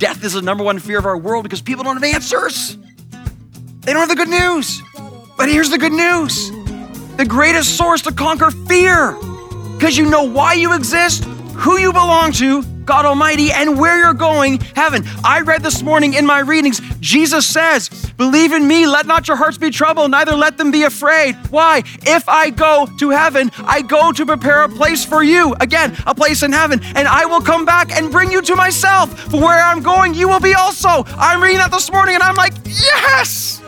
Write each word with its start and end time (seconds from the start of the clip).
death 0.00 0.24
is 0.24 0.32
the 0.32 0.42
number 0.42 0.64
one 0.64 0.78
fear 0.78 0.98
of 0.98 1.04
our 1.04 1.16
world 1.16 1.44
because 1.44 1.60
people 1.60 1.84
don't 1.84 2.02
have 2.02 2.14
answers. 2.14 2.76
They 3.82 3.92
don't 3.92 4.00
have 4.00 4.08
the 4.08 4.16
good 4.16 4.28
news. 4.28 4.82
But 5.36 5.48
here's 5.48 5.70
the 5.70 5.78
good 5.78 5.92
news 5.92 6.50
the 7.16 7.26
greatest 7.26 7.76
source 7.76 8.02
to 8.02 8.12
conquer 8.12 8.50
fear 8.50 9.12
because 9.74 9.96
you 9.96 10.08
know 10.08 10.24
why 10.24 10.54
you 10.54 10.72
exist, 10.72 11.24
who 11.54 11.78
you 11.78 11.92
belong 11.92 12.32
to, 12.32 12.62
God 12.84 13.04
Almighty, 13.04 13.52
and 13.52 13.78
where 13.78 13.98
you're 13.98 14.14
going, 14.14 14.58
heaven. 14.74 15.04
I 15.22 15.40
read 15.40 15.62
this 15.62 15.82
morning 15.82 16.14
in 16.14 16.24
my 16.24 16.40
readings, 16.40 16.80
Jesus 17.00 17.46
says, 17.46 17.88
Believe 18.16 18.52
in 18.52 18.66
me, 18.66 18.86
let 18.86 19.06
not 19.06 19.26
your 19.28 19.36
hearts 19.36 19.58
be 19.58 19.70
troubled, 19.70 20.10
neither 20.10 20.34
let 20.34 20.56
them 20.58 20.70
be 20.70 20.84
afraid. 20.84 21.34
Why? 21.50 21.82
If 22.02 22.28
I 22.28 22.50
go 22.50 22.88
to 22.98 23.10
heaven, 23.10 23.50
I 23.58 23.82
go 23.82 24.12
to 24.12 24.26
prepare 24.26 24.62
a 24.62 24.68
place 24.68 25.04
for 25.04 25.22
you. 25.22 25.54
Again, 25.60 25.96
a 26.06 26.14
place 26.14 26.42
in 26.42 26.52
heaven, 26.52 26.80
and 26.94 27.08
I 27.08 27.24
will 27.24 27.40
come 27.40 27.64
back 27.64 27.90
and 27.92 28.12
bring 28.12 28.30
you 28.30 28.42
to 28.42 28.56
myself. 28.56 29.30
For 29.30 29.40
where 29.40 29.62
I'm 29.62 29.82
going, 29.82 30.14
you 30.14 30.28
will 30.28 30.40
be 30.40 30.54
also. 30.54 31.04
I'm 31.06 31.42
reading 31.42 31.58
that 31.58 31.70
this 31.70 31.90
morning, 31.90 32.14
and 32.14 32.22
I'm 32.22 32.36
like, 32.36 32.52
Yes! 32.66 33.60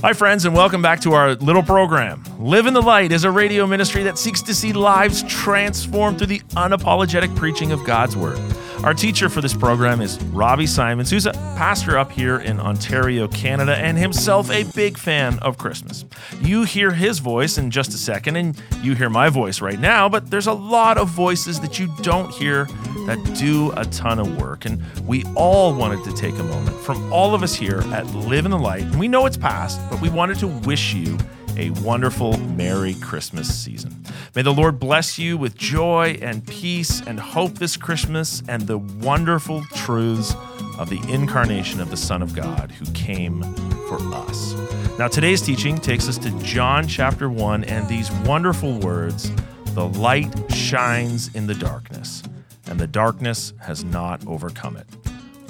Hi, 0.00 0.12
friends, 0.12 0.44
and 0.44 0.54
welcome 0.54 0.80
back 0.80 1.00
to 1.00 1.14
our 1.14 1.34
little 1.34 1.62
program. 1.64 2.22
Live 2.38 2.66
in 2.66 2.72
the 2.72 2.80
Light 2.80 3.10
is 3.10 3.24
a 3.24 3.32
radio 3.32 3.66
ministry 3.66 4.04
that 4.04 4.16
seeks 4.16 4.40
to 4.42 4.54
see 4.54 4.72
lives 4.72 5.24
transformed 5.24 6.18
through 6.18 6.28
the 6.28 6.38
unapologetic 6.50 7.34
preaching 7.34 7.72
of 7.72 7.82
God's 7.82 8.16
Word. 8.16 8.38
Our 8.84 8.94
teacher 8.94 9.28
for 9.28 9.40
this 9.40 9.54
program 9.54 10.00
is 10.00 10.22
Robbie 10.26 10.66
Symons, 10.66 11.10
who's 11.10 11.26
a 11.26 11.32
pastor 11.32 11.98
up 11.98 12.12
here 12.12 12.38
in 12.38 12.60
Ontario, 12.60 13.26
Canada, 13.26 13.76
and 13.76 13.98
himself 13.98 14.50
a 14.52 14.62
big 14.72 14.96
fan 14.96 15.38
of 15.40 15.58
Christmas. 15.58 16.04
You 16.40 16.62
hear 16.62 16.92
his 16.92 17.18
voice 17.18 17.58
in 17.58 17.72
just 17.72 17.92
a 17.92 17.98
second, 17.98 18.36
and 18.36 18.62
you 18.80 18.94
hear 18.94 19.10
my 19.10 19.30
voice 19.30 19.60
right 19.60 19.80
now, 19.80 20.08
but 20.08 20.30
there's 20.30 20.46
a 20.46 20.52
lot 20.52 20.96
of 20.96 21.08
voices 21.08 21.58
that 21.60 21.80
you 21.80 21.92
don't 22.02 22.30
hear 22.30 22.66
that 23.06 23.18
do 23.36 23.72
a 23.76 23.84
ton 23.86 24.20
of 24.20 24.40
work. 24.40 24.64
And 24.64 24.80
we 25.06 25.24
all 25.34 25.74
wanted 25.74 26.04
to 26.04 26.12
take 26.12 26.38
a 26.38 26.44
moment 26.44 26.76
from 26.76 27.12
all 27.12 27.34
of 27.34 27.42
us 27.42 27.56
here 27.56 27.82
at 27.92 28.06
Live 28.14 28.44
in 28.44 28.52
the 28.52 28.58
Light. 28.58 28.82
And 28.82 28.98
we 29.00 29.08
know 29.08 29.26
it's 29.26 29.36
past, 29.36 29.80
but 29.90 30.00
we 30.00 30.08
wanted 30.08 30.38
to 30.38 30.46
wish 30.46 30.94
you 30.94 31.18
a 31.58 31.70
wonderful 31.82 32.36
Merry 32.38 32.94
Christmas 32.94 33.52
season. 33.52 34.04
May 34.34 34.42
the 34.42 34.52
Lord 34.52 34.78
bless 34.78 35.18
you 35.18 35.36
with 35.36 35.56
joy 35.56 36.16
and 36.22 36.46
peace 36.46 37.02
and 37.04 37.18
hope 37.18 37.54
this 37.54 37.76
Christmas 37.76 38.42
and 38.48 38.62
the 38.62 38.78
wonderful 38.78 39.64
truths 39.74 40.34
of 40.78 40.88
the 40.88 41.00
incarnation 41.12 41.80
of 41.80 41.90
the 41.90 41.96
Son 41.96 42.22
of 42.22 42.34
God 42.34 42.70
who 42.70 42.84
came 42.92 43.42
for 43.88 43.98
us. 44.14 44.54
Now, 44.98 45.08
today's 45.08 45.42
teaching 45.42 45.78
takes 45.78 46.08
us 46.08 46.16
to 46.18 46.30
John 46.42 46.86
chapter 46.86 47.28
1 47.28 47.64
and 47.64 47.88
these 47.88 48.10
wonderful 48.24 48.78
words 48.78 49.32
The 49.74 49.86
light 49.86 50.32
shines 50.52 51.34
in 51.34 51.48
the 51.48 51.54
darkness, 51.54 52.22
and 52.66 52.78
the 52.78 52.86
darkness 52.86 53.52
has 53.60 53.82
not 53.82 54.24
overcome 54.26 54.76
it. 54.76 54.86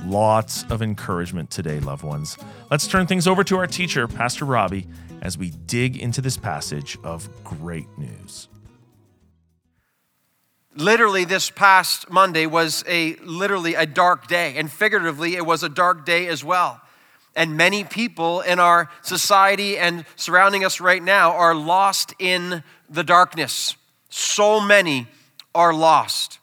Lots 0.04 0.64
of 0.70 0.80
encouragement 0.80 1.50
today, 1.50 1.80
loved 1.80 2.04
ones. 2.04 2.38
Let's 2.70 2.86
turn 2.86 3.06
things 3.06 3.26
over 3.26 3.44
to 3.44 3.56
our 3.58 3.66
teacher, 3.66 4.08
Pastor 4.08 4.44
Robbie, 4.44 4.86
as 5.22 5.38
we 5.38 5.50
dig 5.50 5.96
into 5.96 6.20
this 6.20 6.36
passage 6.36 6.98
of 7.04 7.28
great 7.44 7.86
news. 7.98 8.48
Literally, 10.76 11.24
this 11.24 11.50
past 11.50 12.08
Monday 12.10 12.46
was 12.46 12.84
a 12.86 13.16
literally 13.16 13.74
a 13.74 13.84
dark 13.84 14.28
day, 14.28 14.54
and 14.56 14.70
figuratively, 14.70 15.34
it 15.34 15.44
was 15.44 15.62
a 15.62 15.68
dark 15.68 16.06
day 16.06 16.28
as 16.28 16.44
well. 16.44 16.80
And 17.34 17.56
many 17.56 17.84
people 17.84 18.40
in 18.40 18.58
our 18.58 18.88
society 19.02 19.76
and 19.78 20.04
surrounding 20.16 20.64
us 20.64 20.80
right 20.80 21.02
now 21.02 21.32
are 21.32 21.54
lost 21.54 22.14
in 22.18 22.62
the 22.88 23.04
darkness. 23.04 23.76
So 24.08 24.60
many 24.60 25.08
are 25.54 25.74
lost. 25.74 26.38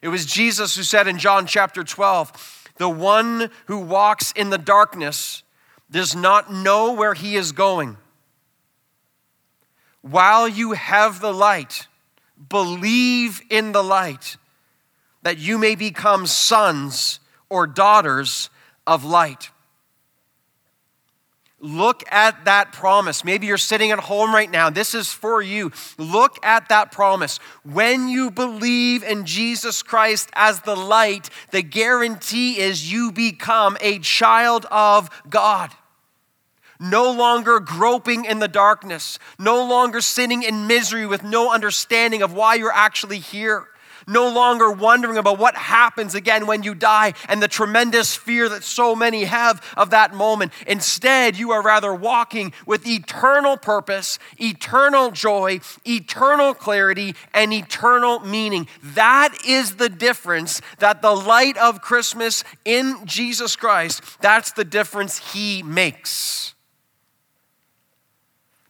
It 0.00 0.08
was 0.08 0.26
Jesus 0.26 0.76
who 0.76 0.82
said 0.82 1.06
in 1.06 1.18
John 1.18 1.46
chapter 1.46 1.84
12, 1.84 2.70
The 2.76 2.88
one 2.88 3.50
who 3.66 3.78
walks 3.78 4.32
in 4.32 4.50
the 4.50 4.58
darkness 4.58 5.44
does 5.92 6.16
not 6.16 6.52
know 6.52 6.94
where 6.94 7.14
he 7.14 7.36
is 7.36 7.52
going. 7.52 7.98
While 10.00 10.48
you 10.48 10.72
have 10.72 11.20
the 11.20 11.32
light, 11.32 11.86
believe 12.48 13.42
in 13.50 13.70
the 13.72 13.84
light, 13.84 14.36
that 15.22 15.38
you 15.38 15.58
may 15.58 15.76
become 15.76 16.26
sons 16.26 17.20
or 17.48 17.66
daughters 17.66 18.50
of 18.86 19.04
light. 19.04 19.50
Look 21.60 22.02
at 22.10 22.46
that 22.46 22.72
promise. 22.72 23.24
Maybe 23.24 23.46
you're 23.46 23.56
sitting 23.56 23.92
at 23.92 24.00
home 24.00 24.34
right 24.34 24.50
now. 24.50 24.68
This 24.70 24.96
is 24.96 25.12
for 25.12 25.40
you. 25.40 25.70
Look 25.96 26.44
at 26.44 26.70
that 26.70 26.90
promise. 26.90 27.38
When 27.62 28.08
you 28.08 28.32
believe 28.32 29.04
in 29.04 29.24
Jesus 29.26 29.84
Christ 29.84 30.28
as 30.32 30.62
the 30.62 30.74
light, 30.74 31.30
the 31.52 31.62
guarantee 31.62 32.58
is 32.58 32.90
you 32.90 33.12
become 33.12 33.76
a 33.80 34.00
child 34.00 34.66
of 34.72 35.08
God 35.30 35.70
no 36.82 37.10
longer 37.10 37.60
groping 37.60 38.24
in 38.24 38.40
the 38.40 38.48
darkness, 38.48 39.18
no 39.38 39.64
longer 39.64 40.00
sitting 40.00 40.42
in 40.42 40.66
misery 40.66 41.06
with 41.06 41.22
no 41.22 41.52
understanding 41.52 42.22
of 42.22 42.34
why 42.34 42.56
you're 42.56 42.72
actually 42.72 43.20
here, 43.20 43.66
no 44.06 44.28
longer 44.28 44.70
wondering 44.70 45.16
about 45.16 45.38
what 45.38 45.54
happens 45.54 46.14
again 46.14 46.46
when 46.46 46.64
you 46.64 46.74
die 46.74 47.12
and 47.28 47.40
the 47.40 47.48
tremendous 47.48 48.16
fear 48.16 48.48
that 48.48 48.64
so 48.64 48.96
many 48.96 49.24
have 49.24 49.64
of 49.76 49.90
that 49.90 50.12
moment. 50.14 50.52
Instead, 50.66 51.38
you 51.38 51.52
are 51.52 51.62
rather 51.62 51.94
walking 51.94 52.52
with 52.66 52.86
eternal 52.86 53.56
purpose, 53.56 54.18
eternal 54.38 55.12
joy, 55.12 55.60
eternal 55.86 56.54
clarity, 56.54 57.14
and 57.32 57.52
eternal 57.52 58.18
meaning. 58.20 58.66
That 58.82 59.36
is 59.46 59.76
the 59.76 59.88
difference 59.88 60.60
that 60.78 61.02
the 61.02 61.14
light 61.14 61.56
of 61.56 61.80
Christmas 61.80 62.44
in 62.64 62.96
Jesus 63.04 63.56
Christ, 63.56 64.02
that's 64.20 64.52
the 64.52 64.64
difference 64.64 65.32
he 65.32 65.62
makes. 65.62 66.54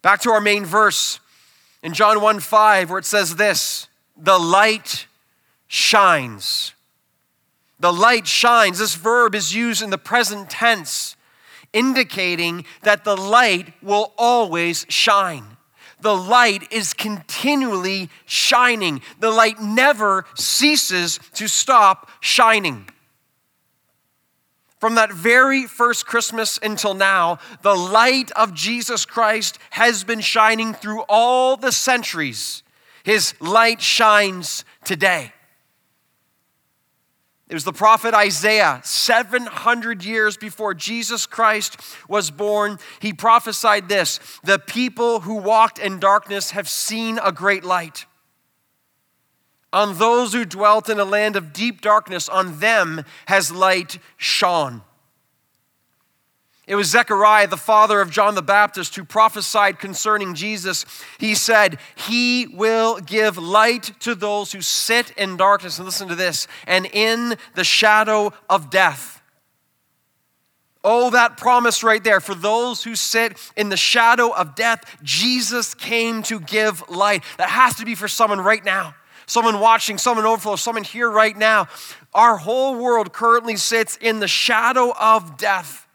Back 0.02 0.20
to 0.22 0.30
our 0.30 0.40
main 0.40 0.64
verse 0.64 1.20
in 1.82 1.94
John 1.94 2.20
1 2.20 2.40
5, 2.40 2.90
where 2.90 2.98
it 2.98 3.04
says 3.04 3.36
this 3.36 3.88
the 4.16 4.38
light 4.38 5.06
shines. 5.68 6.74
The 7.78 7.92
light 7.92 8.26
shines. 8.26 8.78
This 8.78 8.94
verb 8.94 9.34
is 9.34 9.54
used 9.54 9.82
in 9.82 9.90
the 9.90 9.98
present 9.98 10.50
tense, 10.50 11.16
indicating 11.72 12.64
that 12.82 13.04
the 13.04 13.16
light 13.16 13.72
will 13.82 14.12
always 14.18 14.86
shine. 14.88 15.56
The 16.00 16.16
light 16.16 16.72
is 16.72 16.94
continually 16.94 18.10
shining. 18.24 19.02
The 19.20 19.30
light 19.30 19.60
never 19.60 20.24
ceases 20.34 21.18
to 21.34 21.48
stop 21.48 22.10
shining. 22.20 22.88
From 24.82 24.96
that 24.96 25.12
very 25.12 25.66
first 25.66 26.06
Christmas 26.06 26.58
until 26.60 26.92
now, 26.92 27.38
the 27.62 27.76
light 27.76 28.32
of 28.32 28.52
Jesus 28.52 29.06
Christ 29.06 29.60
has 29.70 30.02
been 30.02 30.18
shining 30.18 30.74
through 30.74 31.02
all 31.08 31.56
the 31.56 31.70
centuries. 31.70 32.64
His 33.04 33.32
light 33.40 33.80
shines 33.80 34.64
today. 34.84 35.34
It 37.48 37.54
was 37.54 37.62
the 37.62 37.72
prophet 37.72 38.12
Isaiah, 38.12 38.80
700 38.82 40.04
years 40.04 40.36
before 40.36 40.74
Jesus 40.74 41.26
Christ 41.26 41.80
was 42.08 42.32
born. 42.32 42.80
He 42.98 43.12
prophesied 43.12 43.88
this 43.88 44.18
The 44.42 44.58
people 44.58 45.20
who 45.20 45.36
walked 45.36 45.78
in 45.78 46.00
darkness 46.00 46.50
have 46.50 46.68
seen 46.68 47.20
a 47.22 47.30
great 47.30 47.62
light. 47.62 48.06
On 49.72 49.96
those 49.96 50.32
who 50.32 50.44
dwelt 50.44 50.88
in 50.88 51.00
a 51.00 51.04
land 51.04 51.36
of 51.36 51.52
deep 51.52 51.80
darkness, 51.80 52.28
on 52.28 52.58
them 52.60 53.04
has 53.26 53.50
light 53.50 53.98
shone. 54.16 54.82
It 56.66 56.76
was 56.76 56.88
Zechariah, 56.88 57.48
the 57.48 57.56
father 57.56 58.00
of 58.00 58.10
John 58.10 58.34
the 58.34 58.42
Baptist, 58.42 58.94
who 58.94 59.04
prophesied 59.04 59.80
concerning 59.80 60.34
Jesus. 60.34 60.84
He 61.18 61.34
said, 61.34 61.78
He 61.96 62.46
will 62.46 63.00
give 63.00 63.36
light 63.36 63.92
to 64.00 64.14
those 64.14 64.52
who 64.52 64.60
sit 64.60 65.10
in 65.12 65.36
darkness. 65.36 65.78
And 65.78 65.86
listen 65.86 66.08
to 66.08 66.14
this, 66.14 66.46
and 66.66 66.86
in 66.86 67.34
the 67.54 67.64
shadow 67.64 68.32
of 68.48 68.70
death. 68.70 69.20
Oh, 70.84 71.10
that 71.10 71.36
promise 71.36 71.82
right 71.82 72.02
there. 72.02 72.20
For 72.20 72.34
those 72.34 72.84
who 72.84 72.94
sit 72.94 73.38
in 73.56 73.68
the 73.68 73.76
shadow 73.76 74.30
of 74.32 74.54
death, 74.54 74.98
Jesus 75.02 75.74
came 75.74 76.22
to 76.24 76.40
give 76.40 76.88
light. 76.88 77.24
That 77.38 77.50
has 77.50 77.76
to 77.76 77.84
be 77.84 77.94
for 77.94 78.08
someone 78.08 78.40
right 78.40 78.64
now. 78.64 78.94
Someone 79.32 79.60
watching, 79.60 79.96
someone 79.96 80.26
overflow, 80.26 80.56
someone 80.56 80.84
here 80.84 81.10
right 81.10 81.36
now. 81.36 81.66
Our 82.12 82.36
whole 82.36 82.76
world 82.76 83.14
currently 83.14 83.56
sits 83.56 83.96
in 83.96 84.20
the 84.20 84.28
shadow 84.28 84.92
of 85.00 85.38
death. 85.38 85.88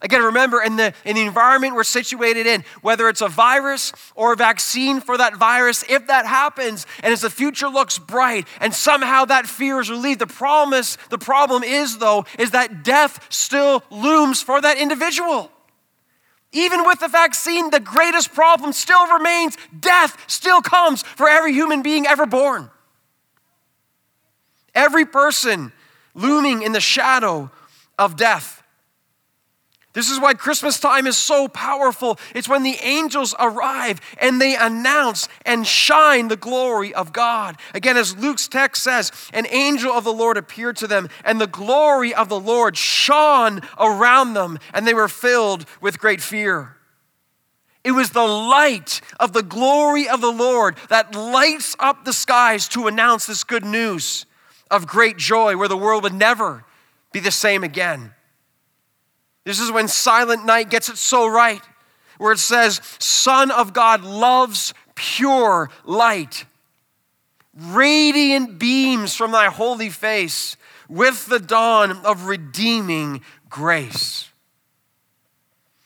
Again, 0.00 0.22
remember 0.22 0.62
in 0.62 0.76
the, 0.76 0.94
in 1.04 1.16
the 1.16 1.22
environment 1.22 1.74
we're 1.74 1.82
situated 1.82 2.46
in, 2.46 2.62
whether 2.82 3.08
it's 3.08 3.22
a 3.22 3.28
virus 3.28 3.92
or 4.14 4.34
a 4.34 4.36
vaccine 4.36 5.00
for 5.00 5.16
that 5.16 5.34
virus, 5.34 5.82
if 5.88 6.06
that 6.06 6.26
happens 6.26 6.86
and 7.02 7.12
as 7.12 7.22
the 7.22 7.30
future 7.30 7.68
looks 7.68 7.98
bright 7.98 8.46
and 8.60 8.72
somehow 8.72 9.24
that 9.24 9.46
fear 9.46 9.80
is 9.80 9.90
relieved, 9.90 10.20
the 10.20 10.26
promise, 10.26 10.96
the 11.10 11.18
problem 11.18 11.64
is 11.64 11.98
though, 11.98 12.24
is 12.38 12.52
that 12.52 12.84
death 12.84 13.26
still 13.30 13.82
looms 13.90 14.42
for 14.42 14.60
that 14.60 14.78
individual. 14.78 15.50
Even 16.54 16.84
with 16.86 17.00
the 17.00 17.08
vaccine, 17.08 17.70
the 17.70 17.80
greatest 17.80 18.32
problem 18.32 18.72
still 18.72 19.06
remains 19.12 19.58
death 19.78 20.16
still 20.28 20.62
comes 20.62 21.02
for 21.02 21.28
every 21.28 21.52
human 21.52 21.82
being 21.82 22.06
ever 22.06 22.26
born. 22.26 22.70
Every 24.74 25.04
person 25.04 25.72
looming 26.14 26.62
in 26.62 26.72
the 26.72 26.80
shadow 26.80 27.50
of 27.98 28.16
death. 28.16 28.62
This 29.94 30.10
is 30.10 30.18
why 30.18 30.34
Christmas 30.34 30.80
time 30.80 31.06
is 31.06 31.16
so 31.16 31.46
powerful. 31.46 32.18
It's 32.34 32.48
when 32.48 32.64
the 32.64 32.76
angels 32.82 33.32
arrive 33.38 34.00
and 34.18 34.40
they 34.40 34.56
announce 34.56 35.28
and 35.46 35.64
shine 35.64 36.26
the 36.26 36.36
glory 36.36 36.92
of 36.92 37.12
God. 37.12 37.56
Again, 37.74 37.96
as 37.96 38.16
Luke's 38.16 38.48
text 38.48 38.82
says, 38.82 39.12
an 39.32 39.46
angel 39.50 39.92
of 39.92 40.02
the 40.02 40.12
Lord 40.12 40.36
appeared 40.36 40.76
to 40.78 40.88
them, 40.88 41.08
and 41.24 41.40
the 41.40 41.46
glory 41.46 42.12
of 42.12 42.28
the 42.28 42.38
Lord 42.38 42.76
shone 42.76 43.60
around 43.78 44.34
them, 44.34 44.58
and 44.74 44.84
they 44.84 44.94
were 44.94 45.08
filled 45.08 45.64
with 45.80 46.00
great 46.00 46.20
fear. 46.20 46.76
It 47.84 47.92
was 47.92 48.10
the 48.10 48.26
light 48.26 49.00
of 49.20 49.32
the 49.32 49.42
glory 49.42 50.08
of 50.08 50.20
the 50.20 50.32
Lord 50.32 50.76
that 50.88 51.14
lights 51.14 51.76
up 51.78 52.04
the 52.04 52.12
skies 52.12 52.66
to 52.68 52.88
announce 52.88 53.26
this 53.26 53.44
good 53.44 53.64
news 53.64 54.26
of 54.72 54.88
great 54.88 55.18
joy 55.18 55.56
where 55.56 55.68
the 55.68 55.76
world 55.76 56.02
would 56.02 56.14
never 56.14 56.64
be 57.12 57.20
the 57.20 57.30
same 57.30 57.62
again. 57.62 58.12
This 59.44 59.60
is 59.60 59.70
when 59.70 59.88
Silent 59.88 60.44
Night 60.44 60.70
gets 60.70 60.88
it 60.88 60.96
so 60.96 61.26
right, 61.26 61.62
where 62.18 62.32
it 62.32 62.38
says, 62.38 62.80
Son 62.98 63.50
of 63.50 63.72
God 63.72 64.02
loves 64.02 64.72
pure 64.94 65.70
light, 65.84 66.46
radiant 67.54 68.58
beams 68.58 69.14
from 69.14 69.32
thy 69.32 69.46
holy 69.46 69.90
face 69.90 70.56
with 70.88 71.26
the 71.26 71.40
dawn 71.40 71.92
of 72.04 72.26
redeeming 72.26 73.20
grace. 73.48 74.30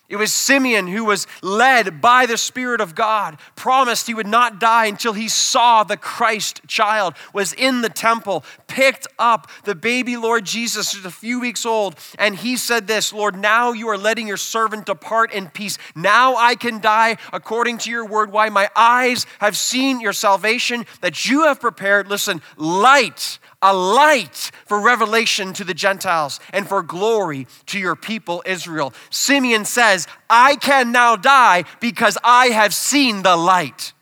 It 0.08 0.16
was 0.16 0.32
Simeon 0.32 0.86
who 0.86 1.04
was 1.04 1.26
led 1.42 2.00
by 2.00 2.24
the 2.24 2.38
Spirit 2.38 2.80
of 2.80 2.94
God, 2.94 3.38
promised 3.56 4.06
he 4.06 4.14
would 4.14 4.26
not 4.26 4.58
die 4.58 4.86
until 4.86 5.12
he 5.12 5.28
saw 5.28 5.84
the 5.84 5.98
Christ 5.98 6.62
child, 6.66 7.14
was 7.34 7.52
in 7.52 7.82
the 7.82 7.90
temple, 7.90 8.42
picked 8.68 9.06
up 9.18 9.50
the 9.64 9.74
baby 9.74 10.16
Lord 10.16 10.46
Jesus, 10.46 10.92
just 10.92 11.04
a 11.04 11.10
few 11.10 11.40
weeks 11.40 11.66
old, 11.66 11.94
and 12.18 12.36
he 12.36 12.56
said 12.56 12.86
this 12.86 13.12
Lord, 13.12 13.36
now 13.36 13.72
you 13.72 13.88
are 13.88 13.98
letting 13.98 14.26
your 14.26 14.38
servant 14.38 14.86
depart 14.86 15.30
in 15.30 15.48
peace. 15.48 15.76
Now 15.94 16.36
I 16.36 16.54
can 16.54 16.80
die 16.80 17.18
according 17.30 17.78
to 17.78 17.90
your 17.90 18.06
word. 18.06 18.32
Why? 18.32 18.48
My 18.48 18.70
eyes 18.74 19.26
have 19.40 19.58
seen 19.58 20.00
your 20.00 20.14
salvation 20.14 20.86
that 21.02 21.28
you 21.28 21.44
have 21.44 21.60
prepared. 21.60 22.08
Listen, 22.08 22.40
light 22.56 23.38
a 23.60 23.74
light 23.74 24.50
for 24.66 24.80
revelation 24.80 25.52
to 25.54 25.64
the 25.64 25.74
Gentiles 25.74 26.40
and 26.52 26.68
for 26.68 26.82
glory 26.82 27.46
to 27.66 27.78
your 27.78 27.96
people 27.96 28.42
Israel. 28.46 28.92
Simeon 29.10 29.64
says, 29.64 30.06
I 30.30 30.56
can 30.56 30.92
now 30.92 31.16
die 31.16 31.64
because 31.80 32.16
I 32.22 32.46
have 32.48 32.72
seen 32.72 33.22
the 33.22 33.36
light. 33.36 33.92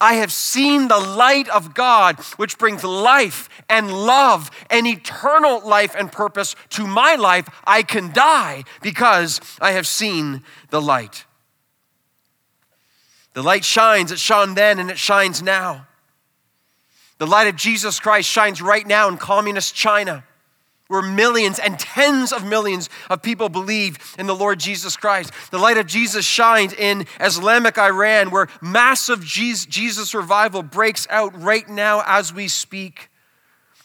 I 0.00 0.14
have 0.14 0.30
seen 0.30 0.88
the 0.88 0.98
light 0.98 1.48
of 1.48 1.74
God, 1.74 2.20
which 2.36 2.58
brings 2.58 2.84
life 2.84 3.48
and 3.68 3.90
love 3.90 4.50
and 4.70 4.86
eternal 4.86 5.66
life 5.66 5.94
and 5.98 6.12
purpose 6.12 6.54
to 6.70 6.86
my 6.86 7.14
life. 7.14 7.48
I 7.66 7.82
can 7.82 8.12
die 8.12 8.64
because 8.82 9.40
I 9.58 9.72
have 9.72 9.86
seen 9.86 10.42
the 10.68 10.82
light. 10.82 11.24
The 13.32 13.42
light 13.42 13.64
shines, 13.64 14.12
it 14.12 14.18
shone 14.18 14.54
then 14.54 14.78
and 14.78 14.90
it 14.90 14.98
shines 14.98 15.42
now. 15.42 15.86
The 17.18 17.26
light 17.26 17.48
of 17.48 17.56
Jesus 17.56 17.98
Christ 17.98 18.28
shines 18.28 18.60
right 18.60 18.86
now 18.86 19.08
in 19.08 19.16
communist 19.16 19.74
China, 19.74 20.24
where 20.88 21.02
millions 21.02 21.58
and 21.58 21.78
tens 21.78 22.32
of 22.32 22.44
millions 22.44 22.88
of 23.10 23.22
people 23.22 23.48
believe 23.48 23.98
in 24.18 24.26
the 24.26 24.34
Lord 24.34 24.60
Jesus 24.60 24.96
Christ. 24.96 25.32
The 25.50 25.58
light 25.58 25.78
of 25.78 25.86
Jesus 25.86 26.24
shines 26.24 26.72
in 26.72 27.06
Islamic 27.20 27.78
Iran, 27.78 28.30
where 28.30 28.48
massive 28.60 29.24
Jesus 29.24 30.14
revival 30.14 30.62
breaks 30.62 31.06
out 31.10 31.40
right 31.42 31.68
now 31.68 32.02
as 32.06 32.32
we 32.32 32.48
speak. 32.48 33.08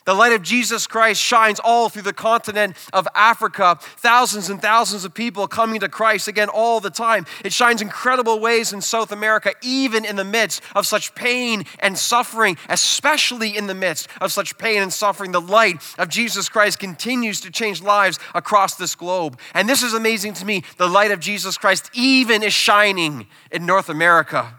The 0.04 0.14
light 0.14 0.32
of 0.32 0.42
Jesus 0.42 0.86
Christ 0.86 1.20
shines 1.20 1.60
all 1.60 1.88
through 1.88 2.02
the 2.02 2.12
continent 2.12 2.76
of 2.92 3.06
Africa. 3.14 3.78
Thousands 3.80 4.50
and 4.50 4.60
thousands 4.60 5.04
of 5.04 5.14
people 5.14 5.46
coming 5.46 5.80
to 5.80 5.88
Christ 5.88 6.26
again 6.26 6.48
all 6.48 6.80
the 6.80 6.90
time. 6.90 7.24
It 7.44 7.52
shines 7.52 7.80
incredible 7.80 8.40
ways 8.40 8.72
in 8.72 8.80
South 8.80 9.12
America, 9.12 9.52
even 9.62 10.04
in 10.04 10.16
the 10.16 10.24
midst 10.24 10.60
of 10.74 10.86
such 10.86 11.14
pain 11.14 11.64
and 11.78 11.96
suffering, 11.96 12.56
especially 12.68 13.56
in 13.56 13.68
the 13.68 13.74
midst 13.74 14.08
of 14.20 14.32
such 14.32 14.58
pain 14.58 14.82
and 14.82 14.92
suffering. 14.92 15.30
The 15.30 15.40
light 15.40 15.82
of 15.98 16.08
Jesus 16.08 16.48
Christ 16.48 16.80
continues 16.80 17.40
to 17.42 17.50
change 17.50 17.80
lives 17.80 18.18
across 18.34 18.74
this 18.74 18.96
globe. 18.96 19.38
And 19.54 19.68
this 19.68 19.82
is 19.84 19.94
amazing 19.94 20.34
to 20.34 20.44
me. 20.44 20.64
The 20.78 20.88
light 20.88 21.12
of 21.12 21.20
Jesus 21.20 21.56
Christ 21.56 21.90
even 21.94 22.42
is 22.42 22.52
shining 22.52 23.28
in 23.52 23.66
North 23.66 23.88
America. 23.88 24.58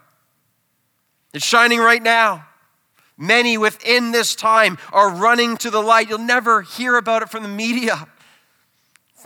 It's 1.34 1.46
shining 1.46 1.80
right 1.80 2.02
now. 2.02 2.46
Many 3.18 3.58
within 3.58 4.12
this 4.12 4.36
time 4.36 4.78
are 4.92 5.10
running 5.10 5.58
to 5.58 5.70
the 5.70 5.82
light. 5.82 6.10
You'll 6.10 6.18
never 6.18 6.62
hear 6.62 6.98
about 6.98 7.22
it 7.22 7.30
from 7.30 7.44
the 7.44 7.50
media. 7.50 8.08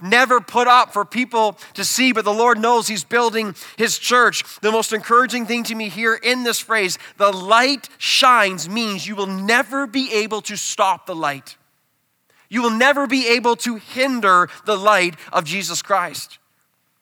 Never 0.02 0.40
put 0.42 0.68
up 0.68 0.94
for 0.94 1.06
people 1.06 1.58
to 1.74 1.84
see, 1.84 2.12
but 2.12 2.26
the 2.26 2.34
Lord 2.34 2.60
knows 2.60 2.88
He's 2.88 3.04
building 3.04 3.56
His 3.78 3.98
church. 3.98 4.44
The 4.62 4.72
most 4.72 4.94
encouraging 4.94 5.46
thing 5.46 5.64
to 5.64 5.76
me 5.76 5.90
here 5.90 6.14
in 6.14 6.44
this 6.44 6.60
phrase, 6.60 7.00
the 7.18 7.32
light 7.32 7.90
shines, 7.98 8.70
means 8.70 9.08
you 9.08 9.16
will 9.16 9.28
never 9.28 9.88
be 9.88 10.14
able 10.14 10.42
to 10.42 10.56
stop 10.56 11.06
the 11.06 11.16
light. 11.16 11.58
You 12.50 12.62
will 12.62 12.70
never 12.70 13.08
be 13.08 13.28
able 13.28 13.56
to 13.58 13.76
hinder 13.76 14.50
the 14.66 14.78
light 14.78 15.16
of 15.34 15.44
Jesus 15.44 15.82
Christ. 15.82 16.38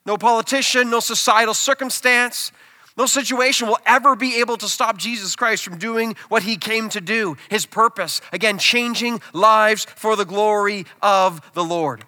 No 0.05 0.17
politician, 0.17 0.89
no 0.89 0.99
societal 0.99 1.53
circumstance, 1.53 2.51
no 2.97 3.05
situation 3.05 3.67
will 3.67 3.79
ever 3.85 4.15
be 4.15 4.39
able 4.39 4.57
to 4.57 4.69
stop 4.69 4.97
Jesus 4.97 5.35
Christ 5.35 5.63
from 5.63 5.77
doing 5.77 6.15
what 6.29 6.43
he 6.43 6.55
came 6.55 6.89
to 6.89 7.01
do, 7.01 7.35
his 7.49 7.65
purpose. 7.65 8.21
Again, 8.31 8.57
changing 8.57 9.21
lives 9.33 9.85
for 9.95 10.15
the 10.15 10.25
glory 10.25 10.85
of 11.01 11.41
the 11.53 11.63
Lord. 11.63 12.05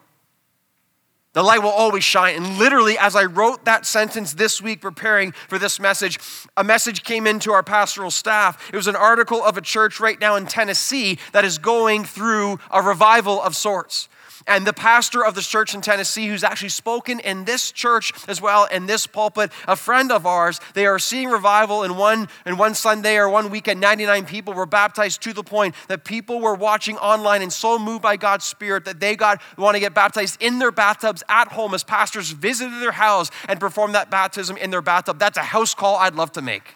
The 1.34 1.44
light 1.44 1.62
will 1.62 1.70
always 1.70 2.04
shine. 2.04 2.36
And 2.36 2.58
literally, 2.58 2.98
as 2.98 3.16
I 3.16 3.26
wrote 3.26 3.66
that 3.66 3.86
sentence 3.86 4.34
this 4.34 4.60
week, 4.60 4.82
preparing 4.82 5.34
for 5.34 5.60
this 5.60 5.80
message, 5.80 6.18
a 6.56 6.64
message 6.64 7.04
came 7.04 7.28
into 7.28 7.52
our 7.52 7.62
pastoral 7.62 8.10
staff. 8.10 8.70
It 8.74 8.76
was 8.76 8.88
an 8.88 8.96
article 8.96 9.44
of 9.44 9.56
a 9.56 9.62
church 9.62 10.00
right 10.00 10.20
now 10.20 10.36
in 10.36 10.48
Tennessee 10.48 11.20
that 11.34 11.46
is 11.46 11.60
going 11.60 12.06
through 12.06 12.60
a 12.72 12.82
revival 12.82 13.40
of 13.40 13.56
sorts 13.56 14.10
and 14.48 14.66
the 14.66 14.74
pastor 14.74 15.24
of 15.24 15.36
the 15.36 15.42
church 15.42 15.76
in 15.76 15.82
Tennessee, 15.82 16.28
who's 16.28 16.44
actually 16.44 16.70
spoken 16.70 17.20
in 17.20 17.46
this 17.46 17.72
church 17.72 18.14
as 18.28 18.42
well, 18.42 18.66
in 18.66 18.86
this 18.86 19.06
pulpit, 19.06 19.52
a 19.68 19.76
friend 19.76 20.12
of 20.12 20.26
ours, 20.26 20.60
they 20.74 20.86
are 20.86 21.00
seeing 21.00 21.30
revival 21.30 21.84
in 21.84 21.98
one, 21.98 22.30
in 22.46 22.58
one 22.58 22.74
Sunday 22.74 23.18
or 23.18 23.30
one 23.30 23.50
weekend. 23.50 23.80
99 23.80 24.26
people 24.26 24.54
were 24.54 24.66
baptized 24.66 25.22
to 25.24 25.34
the 25.34 25.44
point 25.44 25.76
that 25.88 26.06
people 26.06 26.40
were 26.40 26.56
watching 26.56 26.98
online 26.98 27.42
and 27.42 27.52
so 27.52 27.78
moved 27.78 28.02
by 28.02 28.16
God's 28.16 28.46
Spirit 28.46 28.86
that 28.86 29.00
they 29.00 29.16
got 29.16 29.42
want 29.58 29.76
to 29.76 29.80
get 29.80 29.94
baptized 29.94 30.42
in 30.42 30.60
their 30.60 30.72
bathtubs 30.72 31.24
at 31.30 31.50
home 31.50 31.74
as 31.74 31.84
pastors 31.84 32.32
visited 32.32 32.82
their 32.82 32.92
house 32.94 33.30
and 33.48 33.60
performed 33.60 33.96
that 33.96 34.10
baptism 34.10 34.58
in 34.58 34.70
their 34.70 34.82
bathtub. 34.82 35.20
That's 35.20 35.38
a 35.38 35.44
house 35.44 35.76
call 35.76 35.98
I'd 35.98 36.16
love 36.16 36.32
to 36.34 36.42
make. 36.42 36.76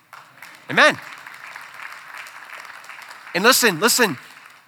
Amen. 0.69 0.97
And 3.33 3.43
listen, 3.43 3.79
listen, 3.79 4.17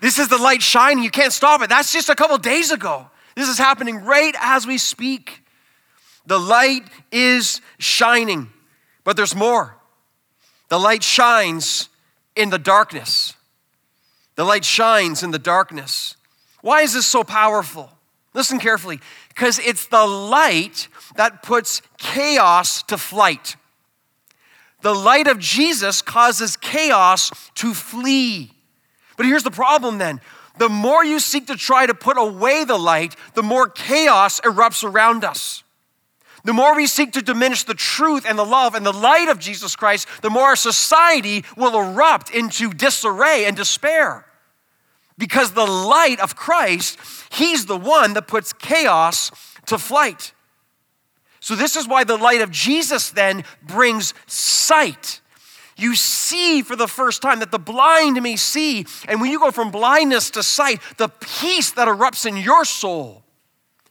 this 0.01 0.19
is 0.19 0.27
the 0.27 0.38
light 0.38 0.62
shining. 0.62 1.03
You 1.03 1.12
can't 1.12 1.33
stop 1.33 1.62
it. 1.62 1.69
That's 1.69 1.91
just 1.93 2.09
a 2.09 2.15
couple 2.15 2.38
days 2.38 2.71
ago. 2.71 3.07
This 3.35 3.50
is 3.50 3.57
happening 3.57 4.03
right 4.03 4.35
as 4.39 4.67
we 4.67 4.77
speak. 4.77 5.43
The 6.25 6.39
light 6.39 6.83
is 7.12 7.62
shining, 7.79 8.50
but 9.03 9.17
there's 9.17 9.35
more. 9.35 9.77
The 10.69 10.79
light 10.79 11.03
shines 11.03 11.89
in 12.35 12.50
the 12.50 12.59
darkness. 12.59 13.33
The 14.35 14.43
light 14.43 14.65
shines 14.65 15.23
in 15.23 15.31
the 15.31 15.39
darkness. 15.39 16.15
Why 16.62 16.81
is 16.81 16.93
this 16.93 17.05
so 17.05 17.23
powerful? 17.23 17.91
Listen 18.33 18.59
carefully. 18.59 19.00
Because 19.29 19.59
it's 19.59 19.88
the 19.88 20.05
light 20.05 20.88
that 21.15 21.43
puts 21.43 21.81
chaos 21.97 22.83
to 22.83 22.97
flight. 22.97 23.55
The 24.81 24.93
light 24.93 25.27
of 25.27 25.39
Jesus 25.39 26.01
causes 26.01 26.57
chaos 26.57 27.31
to 27.55 27.73
flee. 27.73 28.51
But 29.17 29.25
here's 29.25 29.43
the 29.43 29.51
problem 29.51 29.98
then 29.98 30.22
the 30.58 30.70
more 30.70 31.03
you 31.03 31.20
seek 31.20 31.48
to 31.48 31.55
try 31.55 31.86
to 31.86 31.93
put 31.93 32.17
away 32.17 32.63
the 32.63 32.77
light, 32.77 33.15
the 33.34 33.43
more 33.43 33.67
chaos 33.67 34.39
erupts 34.41 34.84
around 34.84 35.24
us. 35.24 35.63
The 36.46 36.53
more 36.53 36.75
we 36.75 36.88
seek 36.88 37.13
to 37.13 37.22
diminish 37.22 37.63
the 37.63 37.74
truth 37.74 38.25
and 38.27 38.38
the 38.38 38.46
love 38.46 38.75
and 38.75 38.86
the 38.86 38.93
light 38.93 39.29
of 39.29 39.39
Jesus 39.39 39.75
Christ, 39.75 40.08
the 40.22 40.29
more 40.29 40.43
our 40.43 40.55
society 40.55 41.46
will 41.55 41.79
erupt 41.79 42.32
into 42.32 42.72
disarray 42.72 43.46
and 43.46 43.55
despair. 43.55 44.25
Because 45.17 45.53
the 45.53 45.65
light 45.65 46.20
of 46.20 46.36
Christ, 46.36 47.00
He's 47.32 47.65
the 47.65 47.77
one 47.77 48.13
that 48.13 48.27
puts 48.27 48.51
chaos 48.51 49.32
to 49.67 49.77
flight. 49.77 50.34
So, 51.39 51.55
this 51.55 51.75
is 51.75 51.88
why 51.88 52.03
the 52.03 52.17
light 52.17 52.41
of 52.41 52.51
Jesus 52.51 53.10
then 53.10 53.43
brings 53.62 54.13
sight. 54.27 55.22
You 55.83 55.95
see 55.95 56.61
for 56.61 56.77
the 56.77 56.87
first 56.87 57.21
time 57.21 57.39
that 57.39 57.51
the 57.51 57.59
blind 57.59 58.21
may 58.23 58.37
see. 58.37 58.85
And 59.05 59.19
when 59.19 59.31
you 59.31 59.37
go 59.37 59.51
from 59.51 59.69
blindness 59.69 60.29
to 60.31 60.41
sight, 60.41 60.79
the 60.95 61.09
peace 61.09 61.71
that 61.71 61.89
erupts 61.89 62.25
in 62.25 62.37
your 62.37 62.63
soul. 62.63 63.21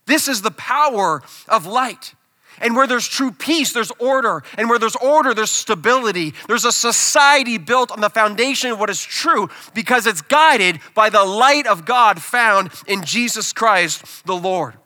This 0.06 0.26
is 0.26 0.40
the 0.40 0.52
power 0.52 1.22
of 1.48 1.66
light. 1.66 2.14
And 2.62 2.74
where 2.74 2.86
there's 2.86 3.06
true 3.06 3.30
peace, 3.30 3.74
there's 3.74 3.90
order. 3.98 4.42
And 4.56 4.70
where 4.70 4.78
there's 4.78 4.96
order, 4.96 5.34
there's 5.34 5.50
stability. 5.50 6.32
There's 6.48 6.64
a 6.64 6.72
society 6.72 7.58
built 7.58 7.92
on 7.92 8.00
the 8.00 8.08
foundation 8.08 8.70
of 8.70 8.80
what 8.80 8.88
is 8.88 9.04
true 9.04 9.50
because 9.74 10.06
it's 10.06 10.22
guided 10.22 10.80
by 10.94 11.10
the 11.10 11.24
light 11.24 11.66
of 11.66 11.84
God 11.84 12.22
found 12.22 12.72
in 12.86 13.04
Jesus 13.04 13.52
Christ 13.52 14.24
the 14.24 14.34
Lord. 14.34 14.78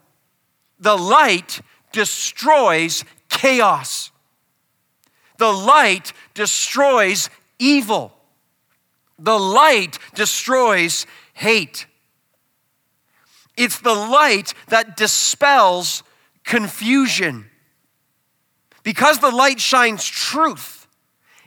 The 0.81 0.99
light 0.99 1.61
destroys 1.93 3.05
chaos, 3.29 4.11
the 5.39 5.53
light 5.53 6.13
destroys 6.35 7.31
evil, 7.59 8.13
the 9.19 9.39
light 9.39 9.99
destroys 10.15 11.07
hate. 11.35 11.87
It's 13.57 13.81
the 13.81 13.95
light 13.95 14.53
that 14.69 14.97
dispels 14.97 16.03
confusion. 16.45 17.47
Because 18.83 19.19
the 19.19 19.31
light 19.31 19.59
shines 19.59 20.05
truth, 20.05 20.87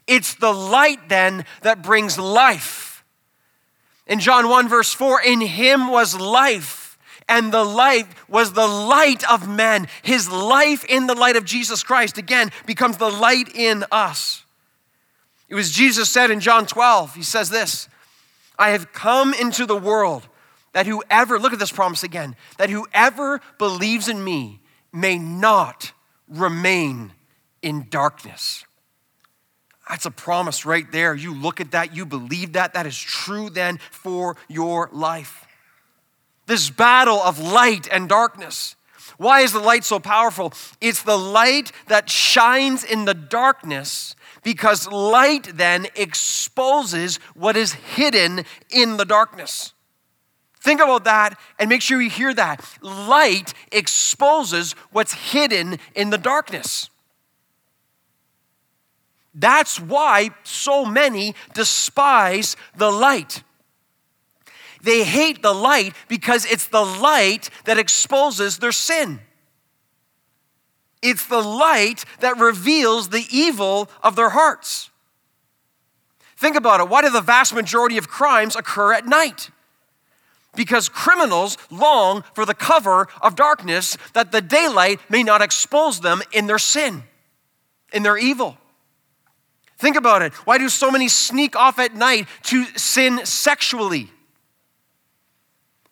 it's 0.08 0.34
the 0.34 0.52
light 0.52 1.08
then 1.08 1.46
that 1.62 1.84
brings 1.84 2.18
life. 2.18 3.06
In 4.08 4.20
John 4.20 4.50
1, 4.50 4.68
verse 4.68 4.92
4, 4.92 5.22
in 5.22 5.40
him 5.40 5.90
was 5.90 6.20
life, 6.20 6.79
and 7.30 7.54
the 7.54 7.64
light 7.64 8.08
was 8.28 8.52
the 8.52 8.68
light 8.68 9.30
of 9.32 9.48
men. 9.48 9.88
His 10.02 10.30
life 10.30 10.84
in 10.84 11.08
the 11.08 11.16
light 11.16 11.36
of 11.38 11.46
Jesus 11.46 11.84
Christ, 11.84 12.18
again, 12.18 12.52
becomes 12.66 12.98
the 12.98 13.10
light 13.10 13.56
in 13.56 13.86
us. 13.92 14.44
It 15.48 15.56
was 15.56 15.72
Jesus 15.72 16.10
said 16.10 16.32
in 16.32 16.40
John 16.40 16.66
12, 16.66 17.16
he 17.16 17.24
says 17.24 17.50
this 17.50 17.88
I 18.58 18.72
have 18.72 18.92
come 18.92 19.34
into 19.34 19.66
the 19.66 19.78
world 19.78 20.28
that 20.74 20.86
whoever, 20.86 21.40
look 21.40 21.54
at 21.54 21.60
this 21.60 21.72
promise 21.72 22.04
again, 22.04 22.36
that 22.58 22.70
whoever 22.70 23.42
believes 23.58 24.08
in 24.08 24.24
me 24.24 24.60
may 24.92 25.18
not 25.18 25.94
remain 26.28 27.14
in 27.62 27.88
darkness. 27.90 28.66
That's 29.88 30.06
a 30.06 30.12
promise 30.12 30.66
right 30.66 30.90
there. 30.92 31.16
You 31.16 31.34
look 31.34 31.60
at 31.60 31.72
that, 31.72 31.96
you 31.96 32.06
believe 32.06 32.54
that, 32.54 32.74
that 32.74 32.86
is 32.86 32.98
true 32.98 33.50
then 33.50 33.80
for 33.90 34.38
your 34.48 34.90
life. 34.92 35.48
This 36.50 36.72
battle 36.72 37.22
of 37.22 37.38
light 37.38 37.88
and 37.92 38.10
darkness. 38.10 38.76
Why 39.18 39.42
is 39.42 39.52
the 39.54 39.60
light 39.60 39.84
so 39.84 40.00
powerful? 40.00 40.52
It's 40.82 41.04
the 41.04 41.16
light 41.16 41.72
that 41.90 42.10
shines 42.10 42.84
in 42.84 43.06
the 43.06 43.14
darkness 43.14 44.16
because 44.42 44.88
light 44.88 45.52
then 45.54 45.86
exposes 45.96 47.18
what 47.36 47.56
is 47.56 47.74
hidden 47.74 48.46
in 48.72 48.98
the 48.98 49.06
darkness. 49.06 49.74
Think 50.60 50.82
about 50.82 51.04
that 51.04 51.40
and 51.60 51.70
make 51.70 51.84
sure 51.84 52.02
you 52.02 52.10
hear 52.10 52.34
that. 52.34 52.68
Light 52.82 53.54
exposes 53.72 54.74
what's 54.92 55.14
hidden 55.14 55.78
in 55.94 56.10
the 56.10 56.18
darkness. 56.18 56.90
That's 59.36 59.80
why 59.80 60.32
so 60.42 60.84
many 60.84 61.36
despise 61.54 62.56
the 62.76 62.92
light. 62.92 63.44
They 64.82 65.04
hate 65.04 65.42
the 65.42 65.54
light 65.54 65.94
because 66.08 66.46
it's 66.46 66.68
the 66.68 66.84
light 66.84 67.50
that 67.66 67.78
exposes 67.78 68.58
their 68.58 68.72
sin. 68.72 69.20
It's 71.02 71.26
the 71.26 71.42
light 71.42 72.04
that 72.20 72.38
reveals 72.40 73.10
the 73.10 73.26
evil 73.32 73.90
of 74.04 74.16
their 74.16 74.30
hearts. 74.30 74.90
Think 76.38 76.56
about 76.56 76.80
it. 76.80 76.90
Why 76.90 77.02
do 77.02 77.10
the 77.10 77.22
vast 77.22 77.54
majority 77.54 77.98
of 77.98 78.08
crimes 78.08 78.56
occur 78.56 78.94
at 78.94 79.06
night? 79.06 79.50
Because 80.56 80.90
criminals 80.90 81.58
long 81.70 82.24
for 82.34 82.46
the 82.46 82.54
cover 82.54 83.08
of 83.22 83.36
darkness 83.36 83.98
that 84.14 84.32
the 84.32 84.42
daylight 84.42 85.00
may 85.10 85.24
not 85.24 85.42
expose 85.42 86.00
them 86.00 86.22
in 86.32 86.48
their 86.48 86.58
sin, 86.58 87.04
in 87.94 88.04
their 88.04 88.18
evil. 88.18 88.58
Think 89.78 89.96
about 89.96 90.22
it. 90.22 90.34
Why 90.46 90.58
do 90.58 90.68
so 90.68 90.92
many 90.92 91.08
sneak 91.08 91.56
off 91.56 91.80
at 91.80 91.96
night 91.96 92.28
to 92.44 92.66
sin 92.78 93.26
sexually? 93.26 94.10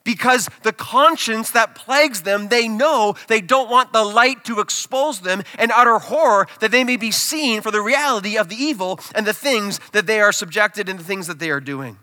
Because 0.08 0.48
the 0.64 0.72
conscience 0.72 1.52
that 1.52 1.76
plagues 1.76 2.22
them, 2.22 2.48
they 2.48 2.70
know 2.70 3.16
they 3.28 3.42
don't 3.42 3.70
want 3.70 3.92
the 3.92 4.06
light 4.06 4.46
to 4.46 4.62
expose 4.62 5.20
them 5.20 5.44
and 5.60 5.70
utter 5.70 6.00
horror 6.00 6.48
that 6.62 6.72
they 6.72 6.86
may 6.86 6.96
be 6.96 7.12
seen 7.12 7.60
for 7.60 7.72
the 7.72 7.82
reality 7.82 8.38
of 8.38 8.48
the 8.48 8.56
evil 8.56 9.02
and 9.14 9.28
the 9.28 9.34
things 9.34 9.82
that 9.92 10.08
they 10.08 10.22
are 10.22 10.32
subjected 10.32 10.88
and 10.88 10.98
the 10.98 11.04
things 11.04 11.28
that 11.28 11.40
they 11.40 11.50
are 11.50 11.60
doing. 11.60 11.98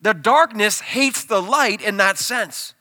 The 0.00 0.12
darkness 0.12 0.80
hates 0.80 1.24
the 1.24 1.40
light 1.40 1.80
in 1.80 1.98
that 1.98 2.18
sense. 2.18 2.74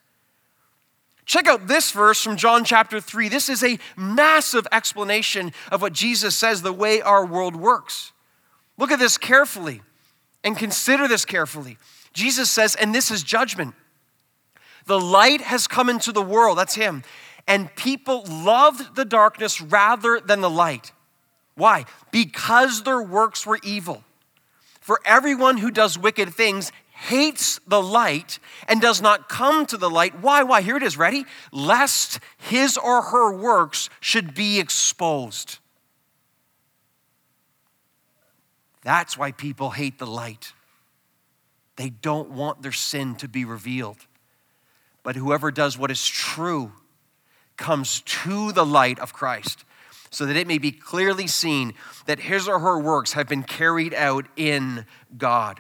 Check 1.26 1.48
out 1.48 1.68
this 1.68 1.92
verse 1.92 2.24
from 2.24 2.38
John 2.38 2.64
chapter 2.66 3.00
3. 3.00 3.30
This 3.30 3.50
is 3.50 3.64
a 3.64 3.78
massive 3.96 4.66
explanation 4.72 5.54
of 5.72 5.84
what 5.84 5.94
Jesus 5.94 6.36
says 6.36 6.64
the 6.64 6.74
way 6.74 7.02
our 7.02 7.24
world 7.24 7.56
works. 7.56 8.14
Look 8.80 8.90
at 8.90 8.98
this 8.98 9.20
carefully 9.20 9.84
and 10.44 10.58
consider 10.58 11.08
this 11.08 11.24
carefully. 11.24 11.78
Jesus 12.16 12.50
says, 12.50 12.74
and 12.74 12.96
this 12.96 13.12
is 13.12 13.22
judgment. 13.22 13.76
The 14.88 15.00
light 15.00 15.42
has 15.42 15.68
come 15.68 15.90
into 15.90 16.12
the 16.12 16.22
world, 16.22 16.58
that's 16.58 16.76
Him, 16.76 17.04
and 17.48 17.74
people 17.76 18.24
loved 18.28 18.96
the 18.96 19.06
darkness 19.06 19.62
rather 19.62 20.20
than 20.20 20.42
the 20.42 20.50
light. 20.50 20.92
Why? 21.56 21.86
Because 22.12 22.84
their 22.84 23.02
works 23.02 23.46
were 23.46 23.60
evil. 23.64 24.04
For 24.80 25.00
everyone 25.06 25.58
who 25.58 25.72
does 25.72 25.98
wicked 25.98 26.34
things 26.34 26.72
hates 26.92 27.60
the 27.68 27.82
light 27.82 28.40
and 28.68 28.82
does 28.82 29.02
not 29.02 29.28
come 29.28 29.66
to 29.66 29.78
the 29.78 29.90
light. 29.90 30.22
Why? 30.22 30.44
Why? 30.44 30.62
Here 30.62 30.78
it 30.78 30.84
is. 30.84 30.98
Ready? 30.98 31.26
Lest 31.52 32.20
his 32.38 32.78
or 32.78 33.02
her 33.02 33.36
works 33.36 33.90
should 34.00 34.34
be 34.34 34.60
exposed. 34.60 35.58
That's 38.84 39.18
why 39.18 39.32
people 39.32 39.72
hate 39.72 39.98
the 39.98 40.08
light. 40.08 40.54
They 41.76 41.90
don't 41.90 42.32
want 42.32 42.62
their 42.62 42.72
sin 42.72 43.16
to 43.16 43.28
be 43.28 43.46
revealed. 43.46 44.08
But 45.04 45.16
whoever 45.16 45.52
does 45.52 45.78
what 45.78 45.92
is 45.92 46.08
true 46.08 46.72
comes 47.58 48.02
to 48.02 48.52
the 48.52 48.66
light 48.66 49.00
of 49.00 49.14
Christ 49.14 49.66
so 50.10 50.26
that 50.26 50.36
it 50.36 50.48
may 50.48 50.58
be 50.58 50.72
clearly 50.72 51.28
seen 51.28 51.74
that 52.06 52.20
his 52.20 52.48
or 52.48 52.60
her 52.60 52.80
works 52.80 53.14
have 53.14 53.28
been 53.28 53.44
carried 53.44 53.94
out 53.94 54.26
in 54.36 54.86
God. 55.18 55.60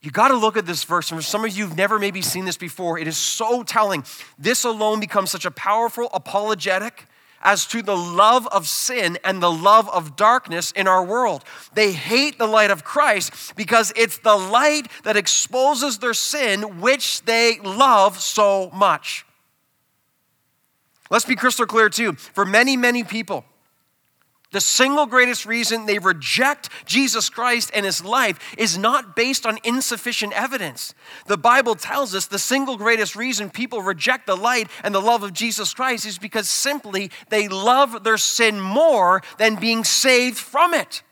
You 0.00 0.10
got 0.10 0.28
to 0.28 0.36
look 0.36 0.56
at 0.56 0.66
this 0.66 0.82
verse. 0.82 1.10
And 1.12 1.20
for 1.20 1.24
some 1.24 1.44
of 1.44 1.56
you 1.56 1.66
who've 1.66 1.76
never 1.76 1.98
maybe 1.98 2.22
seen 2.22 2.44
this 2.44 2.56
before, 2.56 2.98
it 2.98 3.06
is 3.06 3.16
so 3.16 3.62
telling. 3.62 4.04
This 4.36 4.64
alone 4.64 4.98
becomes 4.98 5.30
such 5.30 5.44
a 5.44 5.50
powerful 5.52 6.10
apologetic 6.12 7.06
as 7.42 7.66
to 7.66 7.82
the 7.82 7.96
love 7.96 8.46
of 8.48 8.66
sin 8.66 9.18
and 9.24 9.42
the 9.42 9.50
love 9.50 9.88
of 9.88 10.16
darkness 10.16 10.72
in 10.72 10.86
our 10.86 11.04
world. 11.04 11.44
They 11.74 11.92
hate 11.92 12.38
the 12.38 12.46
light 12.46 12.70
of 12.70 12.84
Christ 12.84 13.54
because 13.56 13.92
it's 13.96 14.18
the 14.18 14.36
light 14.36 14.88
that 15.04 15.16
exposes 15.16 15.98
their 15.98 16.14
sin, 16.14 16.80
which 16.80 17.22
they 17.22 17.58
love 17.60 18.18
so 18.18 18.70
much. 18.70 19.26
Let's 21.10 21.26
be 21.26 21.36
crystal 21.36 21.66
clear, 21.66 21.90
too. 21.90 22.12
For 22.14 22.46
many, 22.46 22.76
many 22.76 23.04
people, 23.04 23.44
the 24.52 24.60
single 24.60 25.06
greatest 25.06 25.46
reason 25.46 25.86
they 25.86 25.98
reject 25.98 26.68
Jesus 26.84 27.28
Christ 27.30 27.70
and 27.74 27.84
his 27.86 28.04
life 28.04 28.38
is 28.56 28.78
not 28.78 29.16
based 29.16 29.46
on 29.46 29.58
insufficient 29.64 30.34
evidence. 30.34 30.94
The 31.26 31.38
Bible 31.38 31.74
tells 31.74 32.14
us 32.14 32.26
the 32.26 32.38
single 32.38 32.76
greatest 32.76 33.16
reason 33.16 33.50
people 33.50 33.82
reject 33.82 34.26
the 34.26 34.36
light 34.36 34.68
and 34.84 34.94
the 34.94 35.00
love 35.00 35.22
of 35.22 35.32
Jesus 35.32 35.72
Christ 35.72 36.06
is 36.06 36.18
because 36.18 36.48
simply 36.48 37.10
they 37.30 37.48
love 37.48 38.04
their 38.04 38.18
sin 38.18 38.60
more 38.60 39.22
than 39.38 39.56
being 39.56 39.84
saved 39.84 40.38
from 40.38 40.74
it. 40.74 41.02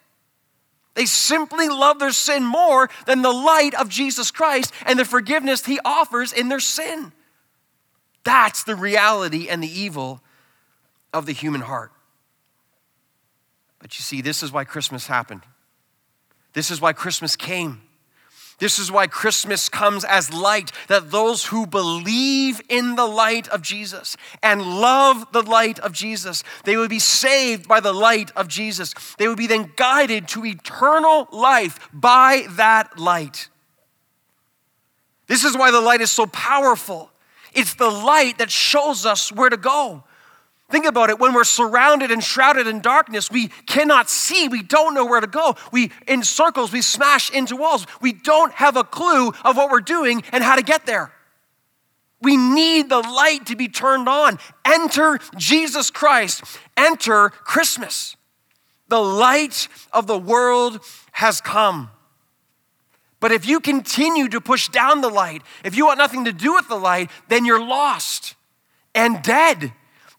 They 0.94 1.06
simply 1.06 1.68
love 1.68 1.98
their 1.98 2.12
sin 2.12 2.44
more 2.44 2.90
than 3.06 3.22
the 3.22 3.32
light 3.32 3.74
of 3.74 3.88
Jesus 3.88 4.30
Christ 4.30 4.72
and 4.84 4.98
the 4.98 5.04
forgiveness 5.04 5.64
he 5.64 5.80
offers 5.82 6.32
in 6.32 6.48
their 6.48 6.60
sin. 6.60 7.12
That's 8.22 8.64
the 8.64 8.76
reality 8.76 9.48
and 9.48 9.62
the 9.62 9.80
evil 9.80 10.20
of 11.12 11.24
the 11.24 11.32
human 11.32 11.62
heart. 11.62 11.92
But 13.80 13.98
you 13.98 14.02
see, 14.02 14.20
this 14.20 14.42
is 14.42 14.52
why 14.52 14.64
Christmas 14.64 15.08
happened. 15.08 15.42
This 16.52 16.70
is 16.70 16.80
why 16.80 16.92
Christmas 16.92 17.34
came. 17.34 17.82
This 18.60 18.78
is 18.78 18.92
why 18.92 19.06
Christmas 19.06 19.70
comes 19.70 20.04
as 20.04 20.34
light, 20.34 20.70
that 20.88 21.10
those 21.10 21.46
who 21.46 21.66
believe 21.66 22.60
in 22.68 22.94
the 22.94 23.06
light 23.06 23.48
of 23.48 23.62
Jesus 23.62 24.18
and 24.42 24.60
love 24.60 25.32
the 25.32 25.42
light 25.42 25.78
of 25.78 25.92
Jesus, 25.92 26.44
they 26.64 26.76
would 26.76 26.90
be 26.90 26.98
saved 26.98 27.66
by 27.66 27.80
the 27.80 27.94
light 27.94 28.30
of 28.36 28.48
Jesus. 28.48 28.94
They 29.16 29.28
would 29.28 29.38
be 29.38 29.46
then 29.46 29.72
guided 29.76 30.28
to 30.28 30.44
eternal 30.44 31.26
life 31.32 31.88
by 31.90 32.44
that 32.50 32.98
light. 32.98 33.48
This 35.26 35.44
is 35.44 35.56
why 35.56 35.70
the 35.70 35.80
light 35.80 36.02
is 36.02 36.10
so 36.10 36.26
powerful. 36.26 37.10
It's 37.54 37.74
the 37.74 37.88
light 37.88 38.38
that 38.38 38.50
shows 38.50 39.06
us 39.06 39.32
where 39.32 39.48
to 39.48 39.56
go. 39.56 40.04
Think 40.70 40.86
about 40.86 41.10
it. 41.10 41.18
When 41.18 41.34
we're 41.34 41.44
surrounded 41.44 42.10
and 42.10 42.22
shrouded 42.22 42.68
in 42.68 42.80
darkness, 42.80 43.30
we 43.30 43.48
cannot 43.66 44.08
see. 44.08 44.46
We 44.46 44.62
don't 44.62 44.94
know 44.94 45.04
where 45.04 45.20
to 45.20 45.26
go. 45.26 45.56
We, 45.72 45.90
in 46.06 46.22
circles, 46.22 46.72
we 46.72 46.80
smash 46.80 47.30
into 47.30 47.56
walls. 47.56 47.86
We 48.00 48.12
don't 48.12 48.52
have 48.52 48.76
a 48.76 48.84
clue 48.84 49.32
of 49.44 49.56
what 49.56 49.70
we're 49.70 49.80
doing 49.80 50.22
and 50.32 50.44
how 50.44 50.54
to 50.54 50.62
get 50.62 50.86
there. 50.86 51.12
We 52.22 52.36
need 52.36 52.88
the 52.88 53.00
light 53.00 53.46
to 53.46 53.56
be 53.56 53.66
turned 53.66 54.08
on. 54.08 54.38
Enter 54.64 55.18
Jesus 55.36 55.90
Christ. 55.90 56.44
Enter 56.76 57.30
Christmas. 57.30 58.16
The 58.88 59.00
light 59.00 59.68
of 59.92 60.06
the 60.06 60.18
world 60.18 60.80
has 61.12 61.40
come. 61.40 61.90
But 63.18 63.32
if 63.32 63.46
you 63.46 63.60
continue 63.60 64.28
to 64.28 64.40
push 64.40 64.68
down 64.68 65.00
the 65.00 65.08
light, 65.08 65.42
if 65.64 65.76
you 65.76 65.86
want 65.86 65.98
nothing 65.98 66.24
to 66.26 66.32
do 66.32 66.54
with 66.54 66.68
the 66.68 66.76
light, 66.76 67.10
then 67.28 67.44
you're 67.44 67.64
lost 67.64 68.34
and 68.94 69.22
dead. 69.22 69.72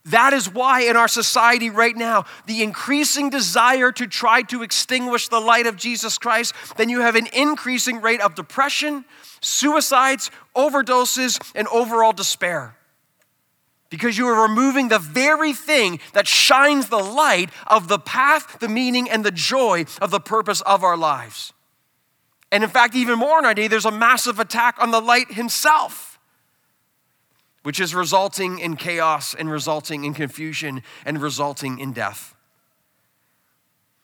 That 0.05 0.33
is 0.33 0.51
why, 0.51 0.81
in 0.81 0.95
our 0.95 1.07
society 1.07 1.69
right 1.69 1.95
now, 1.95 2.25
the 2.47 2.63
increasing 2.63 3.29
desire 3.29 3.91
to 3.91 4.07
try 4.07 4.41
to 4.43 4.63
extinguish 4.63 5.27
the 5.27 5.39
light 5.39 5.67
of 5.67 5.75
Jesus 5.75 6.17
Christ, 6.17 6.55
then 6.75 6.89
you 6.89 7.01
have 7.01 7.15
an 7.15 7.27
increasing 7.33 8.01
rate 8.01 8.21
of 8.21 8.33
depression, 8.33 9.05
suicides, 9.41 10.31
overdoses, 10.55 11.39
and 11.53 11.67
overall 11.67 12.13
despair. 12.13 12.75
Because 13.91 14.17
you 14.17 14.27
are 14.27 14.47
removing 14.47 14.87
the 14.87 14.99
very 14.99 15.53
thing 15.53 15.99
that 16.13 16.27
shines 16.27 16.89
the 16.89 16.97
light 16.97 17.51
of 17.67 17.87
the 17.87 17.99
path, 17.99 18.57
the 18.59 18.69
meaning, 18.69 19.09
and 19.09 19.23
the 19.23 19.31
joy 19.31 19.85
of 20.01 20.09
the 20.09 20.19
purpose 20.19 20.61
of 20.61 20.83
our 20.83 20.97
lives. 20.97 21.53
And 22.51 22.63
in 22.63 22.69
fact, 22.69 22.95
even 22.95 23.19
more 23.19 23.37
in 23.37 23.45
our 23.45 23.53
day, 23.53 23.67
there's 23.67 23.85
a 23.85 23.91
massive 23.91 24.39
attack 24.39 24.77
on 24.79 24.91
the 24.91 25.01
light 25.01 25.33
himself 25.33 26.10
which 27.63 27.79
is 27.79 27.93
resulting 27.93 28.59
in 28.59 28.75
chaos 28.75 29.33
and 29.33 29.49
resulting 29.49 30.03
in 30.03 30.13
confusion 30.13 30.81
and 31.05 31.21
resulting 31.21 31.79
in 31.79 31.93
death. 31.93 32.35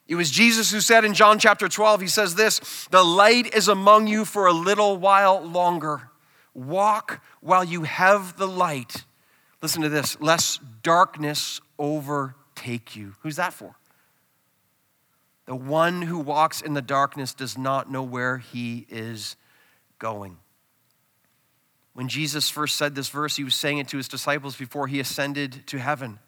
It 0.07 0.15
was 0.15 0.31
Jesus 0.31 0.71
who 0.71 0.79
said 0.79 1.03
in 1.03 1.13
John 1.13 1.37
chapter 1.37 1.67
12, 1.67 2.01
he 2.01 2.07
says 2.07 2.35
this 2.35 2.87
The 2.91 3.03
light 3.03 3.53
is 3.53 3.67
among 3.67 4.07
you 4.07 4.25
for 4.25 4.45
a 4.45 4.53
little 4.53 4.97
while 4.97 5.41
longer. 5.41 6.09
Walk 6.53 7.21
while 7.41 7.63
you 7.63 7.83
have 7.83 8.37
the 8.37 8.47
light. 8.47 9.05
Listen 9.61 9.81
to 9.81 9.89
this 9.89 10.19
lest 10.21 10.61
darkness 10.81 11.59
overtake 11.77 12.95
you. 12.95 13.15
Who's 13.21 13.35
that 13.35 13.53
for? 13.53 13.75
The 15.45 15.55
one 15.55 16.01
who 16.03 16.19
walks 16.19 16.61
in 16.61 16.73
the 16.73 16.81
darkness 16.81 17.33
does 17.33 17.57
not 17.57 17.91
know 17.91 18.03
where 18.03 18.37
he 18.37 18.85
is 18.89 19.35
going. 19.99 20.37
When 21.97 22.09
Jesus 22.09 22.47
first 22.47 22.75
said 22.75 22.93
this 22.93 23.09
verse, 23.09 23.37
he 23.37 23.43
was 23.43 23.55
saying 23.55 23.79
it 23.79 23.87
to 23.87 23.97
his 23.97 24.07
disciples 24.07 24.55
before 24.55 24.85
he 24.85 24.99
ascended 24.99 25.63
to 25.65 25.79
heaven. 25.79 26.19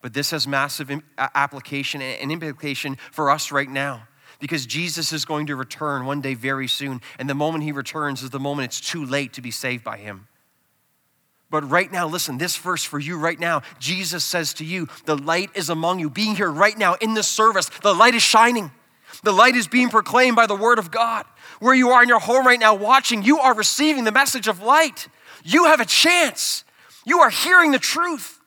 But 0.00 0.14
this 0.14 0.32
has 0.32 0.48
massive 0.48 0.90
application 1.16 2.02
and 2.02 2.32
implication 2.32 2.96
for 3.12 3.30
us 3.30 3.52
right 3.52 3.70
now 3.70 4.08
because 4.40 4.66
Jesus 4.66 5.12
is 5.12 5.24
going 5.24 5.46
to 5.46 5.54
return 5.54 6.06
one 6.06 6.22
day 6.22 6.34
very 6.34 6.66
soon. 6.66 7.00
And 7.20 7.30
the 7.30 7.36
moment 7.36 7.62
he 7.62 7.70
returns 7.70 8.24
is 8.24 8.30
the 8.30 8.40
moment 8.40 8.64
it's 8.64 8.80
too 8.80 9.06
late 9.06 9.34
to 9.34 9.40
be 9.40 9.52
saved 9.52 9.84
by 9.84 9.96
him. 9.96 10.26
But 11.50 11.70
right 11.70 11.92
now, 11.92 12.08
listen, 12.08 12.36
this 12.36 12.56
verse 12.56 12.82
for 12.82 12.98
you 12.98 13.16
right 13.16 13.38
now, 13.38 13.62
Jesus 13.78 14.24
says 14.24 14.52
to 14.54 14.64
you, 14.64 14.88
the 15.04 15.16
light 15.16 15.50
is 15.54 15.70
among 15.70 16.00
you. 16.00 16.10
Being 16.10 16.34
here 16.34 16.50
right 16.50 16.76
now 16.76 16.94
in 16.94 17.14
this 17.14 17.28
service, 17.28 17.68
the 17.84 17.94
light 17.94 18.16
is 18.16 18.24
shining. 18.24 18.72
The 19.22 19.32
light 19.32 19.54
is 19.54 19.68
being 19.68 19.88
proclaimed 19.88 20.36
by 20.36 20.46
the 20.46 20.56
word 20.56 20.78
of 20.78 20.90
God. 20.90 21.24
Where 21.60 21.74
you 21.74 21.90
are 21.90 22.02
in 22.02 22.08
your 22.08 22.18
home 22.18 22.46
right 22.46 22.58
now 22.58 22.74
watching, 22.74 23.22
you 23.22 23.38
are 23.38 23.54
receiving 23.54 24.04
the 24.04 24.12
message 24.12 24.48
of 24.48 24.62
light. 24.62 25.08
You 25.44 25.64
have 25.66 25.80
a 25.80 25.84
chance. 25.84 26.64
You 27.04 27.20
are 27.20 27.30
hearing 27.30 27.70
the 27.70 27.78
truth. 27.78 28.40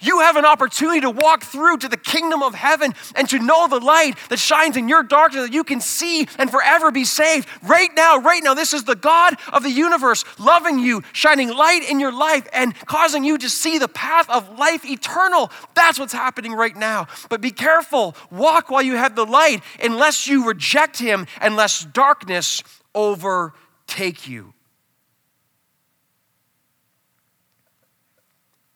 You 0.00 0.20
have 0.20 0.36
an 0.36 0.46
opportunity 0.46 1.00
to 1.02 1.10
walk 1.10 1.44
through 1.44 1.78
to 1.78 1.88
the 1.88 1.98
kingdom 1.98 2.42
of 2.42 2.54
heaven 2.54 2.94
and 3.14 3.28
to 3.28 3.38
know 3.38 3.68
the 3.68 3.78
light 3.78 4.16
that 4.30 4.38
shines 4.38 4.78
in 4.78 4.88
your 4.88 5.02
darkness 5.02 5.44
that 5.44 5.52
you 5.52 5.62
can 5.62 5.80
see 5.80 6.26
and 6.38 6.50
forever 6.50 6.90
be 6.90 7.04
saved. 7.04 7.46
Right 7.62 7.90
now, 7.94 8.16
right 8.16 8.42
now, 8.42 8.54
this 8.54 8.72
is 8.72 8.84
the 8.84 8.96
God 8.96 9.36
of 9.52 9.62
the 9.62 9.70
universe 9.70 10.24
loving 10.38 10.78
you, 10.78 11.02
shining 11.12 11.50
light 11.50 11.82
in 11.88 12.00
your 12.00 12.12
life, 12.12 12.48
and 12.54 12.74
causing 12.86 13.24
you 13.24 13.36
to 13.38 13.50
see 13.50 13.76
the 13.76 13.88
path 13.88 14.28
of 14.30 14.58
life 14.58 14.86
eternal. 14.86 15.50
That's 15.74 15.98
what's 15.98 16.14
happening 16.14 16.54
right 16.54 16.76
now. 16.76 17.06
But 17.28 17.42
be 17.42 17.50
careful. 17.50 18.16
Walk 18.30 18.70
while 18.70 18.82
you 18.82 18.96
have 18.96 19.14
the 19.14 19.26
light, 19.26 19.62
unless 19.82 20.26
you 20.26 20.46
reject 20.46 20.98
Him, 20.98 21.26
unless 21.42 21.84
darkness 21.84 22.62
overtake 22.94 24.26
you. 24.26 24.54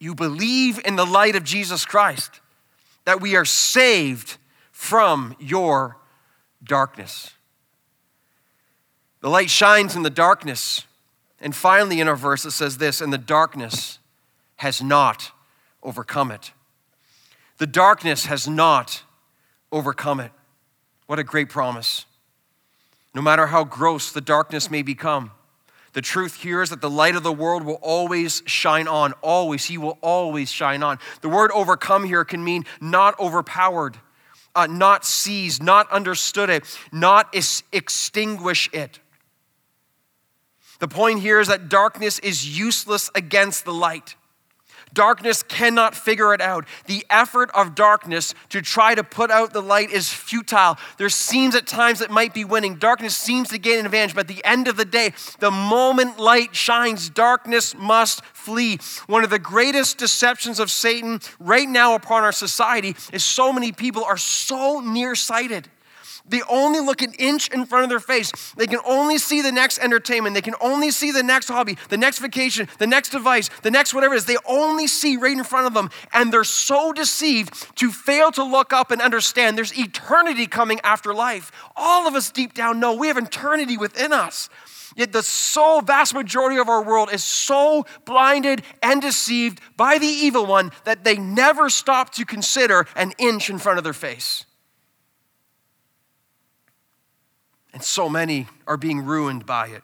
You 0.05 0.15
believe 0.15 0.79
in 0.85 0.97
the 0.97 1.07
light 1.07 1.35
of 1.35 1.43
Jesus 1.43 1.87
Christ, 1.87 2.41
that 3.07 3.21
we 3.21 3.35
are 3.37 3.45
saved 3.45 4.37
from 4.71 5.35
your 5.41 5.97
darkness. 6.63 7.33
The 9.21 9.31
light 9.31 9.49
shines 9.49 9.97
in 9.97 10.03
the 10.03 10.11
darkness. 10.11 10.87
And 11.41 11.57
finally, 11.57 12.01
in 12.01 12.09
our 12.09 12.17
verse, 12.17 12.45
it 12.45 12.51
says 12.51 12.77
this 12.77 13.01
and 13.01 13.13
the 13.13 13.19
darkness 13.19 13.99
has 14.57 14.83
not 14.83 15.33
overcome 15.83 16.31
it. 16.31 16.53
The 17.57 17.67
darkness 17.67 18.27
has 18.27 18.47
not 18.47 19.03
overcome 19.73 20.21
it. 20.21 20.33
What 21.07 21.19
a 21.19 21.25
great 21.25 21.49
promise. 21.49 22.05
No 23.15 23.23
matter 23.23 23.47
how 23.47 23.65
gross 23.65 24.13
the 24.13 24.21
darkness 24.21 24.71
may 24.71 24.83
become, 24.83 25.31
the 25.95 26.03
truth 26.03 26.43
here 26.43 26.61
is 26.61 26.71
that 26.71 26.81
the 26.81 26.91
light 26.91 27.15
of 27.15 27.23
the 27.23 27.33
world 27.33 27.65
will 27.65 27.79
always 27.81 28.43
shine 28.47 28.89
on. 28.89 29.13
Always. 29.23 29.65
He 29.65 29.79
will 29.79 29.97
always 30.03 30.51
shine 30.51 30.83
on. 30.83 30.99
The 31.23 31.29
word 31.29 31.53
overcome 31.53 32.05
here 32.05 32.25
can 32.25 32.43
mean 32.43 32.65
not 32.81 33.19
overpowered, 33.19 33.97
uh, 34.57 34.67
not 34.67 35.05
seized, 35.05 35.63
not 35.63 35.91
understood 35.93 36.51
it, 36.51 36.65
not 36.93 37.33
is- 37.33 37.63
extinguish 37.73 38.69
it. 38.73 38.99
The 40.81 40.89
point 40.89 41.21
here 41.21 41.39
is 41.39 41.47
that 41.47 41.69
darkness 41.69 42.19
is 42.19 42.59
useless 42.59 43.09
against 43.15 43.65
the 43.65 43.73
light. 43.73 44.17
Darkness 44.95 45.43
cannot 45.43 45.95
figure 45.95 46.33
it 46.33 46.41
out. 46.41 46.65
The 46.87 47.05
effort 47.11 47.51
of 47.53 47.75
darkness 47.75 48.33
to 48.51 48.63
try 48.63 48.95
to 48.95 49.05
put 49.05 49.31
out 49.31 49.53
the 49.53 49.61
light 49.61 49.91
is 49.91 50.09
futile. 50.09 50.79
There 50.97 51.09
seems 51.09 51.55
at 51.55 51.67
times 51.67 52.01
it 52.01 52.11
might 52.11 52.33
be 52.33 52.45
winning. 52.45 52.77
Darkness 52.77 53.17
seems 53.17 53.49
to 53.51 53.59
gain 53.59 53.81
an 53.81 53.87
advantage, 53.87 54.15
but 54.15 54.31
at 54.31 54.35
the 54.35 54.45
end 54.45 54.69
of 54.69 54.77
the 54.77 54.85
day, 54.85 55.13
the 55.41 55.51
moment 55.51 56.19
light 56.19 56.55
shines, 56.55 57.11
darkness 57.11 57.75
must 57.77 58.25
flee. 58.25 58.79
One 59.07 59.25
of 59.25 59.31
the 59.31 59.39
greatest 59.39 59.99
deceptions 59.99 60.61
of 60.61 60.71
Satan 60.71 61.21
right 61.39 61.69
now 61.69 61.95
upon 61.95 62.23
our 62.23 62.33
society 62.33 62.97
is 63.13 63.25
so 63.25 63.53
many 63.53 63.73
people 63.73 64.05
are 64.05 64.17
so 64.17 64.81
nearsighted. 64.81 65.69
They 66.27 66.41
only 66.49 66.81
look 66.81 67.03
an 67.03 67.13
inch 67.19 67.49
in 67.49 67.67
front 67.67 67.85
of 67.85 67.91
their 67.91 68.01
face. 68.01 68.33
They 68.57 68.67
can 68.67 68.81
only 68.87 69.19
see 69.19 69.43
the 69.43 69.53
next 69.53 69.79
entertainment. 69.79 70.35
They 70.35 70.41
can 70.41 70.55
only 70.61 70.91
see 70.91 71.11
the 71.11 71.23
next 71.23 71.49
hobby, 71.49 71.77
the 71.91 71.99
next 71.99 72.19
vacation, 72.19 72.67
the 72.79 72.87
next 72.87 73.11
device, 73.11 73.51
the 73.63 73.71
next 73.71 73.93
whatever 73.93 74.15
it 74.15 74.19
is. 74.19 74.25
They 74.25 74.39
only 74.47 74.87
see 74.87 75.19
right 75.19 75.37
in 75.37 75.45
front 75.45 75.67
of 75.67 75.75
them. 75.75 75.91
And 76.15 76.33
they're 76.33 76.45
so 76.45 76.95
deceived 76.95 77.77
to 77.77 77.91
fail 77.91 78.31
to 78.33 78.43
look 78.43 78.73
up 78.73 78.91
and 78.91 79.03
understand 79.03 79.59
there's 79.59 79.79
eternity 79.79 80.47
coming 80.47 80.81
after 80.83 81.13
life. 81.13 81.53
All 81.77 82.09
of 82.09 82.15
us 82.15 82.31
deep 82.31 82.55
down 82.55 82.81
know 82.81 82.95
we 82.95 83.09
have 83.09 83.19
eternity 83.19 83.77
within 83.77 84.13
us. 84.13 84.49
Yet 84.97 85.13
the 85.13 85.23
so 85.23 85.81
vast 85.81 86.15
majority 86.15 86.57
of 86.57 86.69
our 86.69 86.83
world 86.83 87.13
is 87.13 87.23
so 87.23 87.85
blinded 88.05 88.63
and 88.83 89.03
deceived 89.03 89.61
by 89.77 89.99
the 89.99 90.07
evil 90.07 90.47
one 90.47 90.71
that 90.85 91.05
they 91.05 91.17
never 91.17 91.69
stop 91.69 92.15
to 92.15 92.25
consider 92.25 92.87
an 92.97 93.13
inch 93.19 93.51
in 93.51 93.59
front 93.59 93.79
of 93.79 93.85
their 93.85 93.93
face. 93.93 94.47
And 97.75 97.83
so 97.83 98.09
many 98.09 98.47
are 98.69 98.77
being 98.77 99.05
ruined 99.05 99.45
by 99.45 99.67
it. 99.67 99.83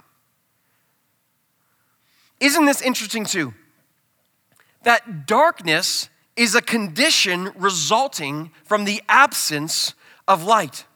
Isn't 2.38 2.64
this 2.64 2.80
interesting 2.80 3.26
too? 3.26 3.52
That 4.84 5.26
darkness 5.26 6.08
is 6.36 6.54
a 6.54 6.62
condition 6.62 7.50
resulting 7.56 8.52
from 8.64 8.84
the 8.84 9.02
absence 9.08 9.94
of 10.26 10.44
light. 10.44 10.86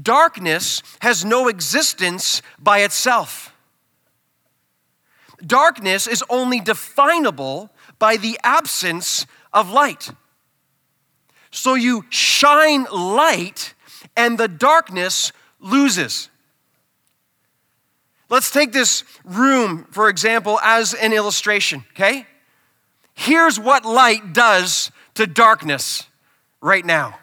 Darkness 0.00 0.82
has 1.00 1.24
no 1.24 1.48
existence 1.48 2.42
by 2.58 2.80
itself. 2.80 3.52
Darkness 5.44 6.06
is 6.06 6.22
only 6.28 6.60
definable 6.60 7.70
by 7.98 8.16
the 8.16 8.38
absence 8.44 9.26
of 9.52 9.70
light. 9.70 10.10
So 11.50 11.74
you 11.74 12.04
shine 12.10 12.86
light 12.92 13.73
and 14.16 14.38
the 14.38 14.48
darkness 14.48 15.32
loses. 15.60 16.28
Let's 18.28 18.50
take 18.50 18.72
this 18.72 19.04
room, 19.24 19.86
for 19.90 20.08
example, 20.08 20.58
as 20.62 20.94
an 20.94 21.12
illustration, 21.12 21.84
okay? 21.92 22.26
Here's 23.14 23.60
what 23.60 23.84
light 23.84 24.32
does 24.32 24.90
to 25.14 25.26
darkness 25.26 26.04
right 26.60 26.84
now. 26.84 27.18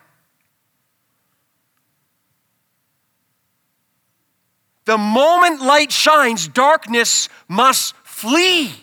The 4.86 4.98
moment 4.98 5.62
light 5.62 5.92
shines, 5.92 6.48
darkness 6.48 7.30
must 7.48 7.96
flee. 8.04 8.74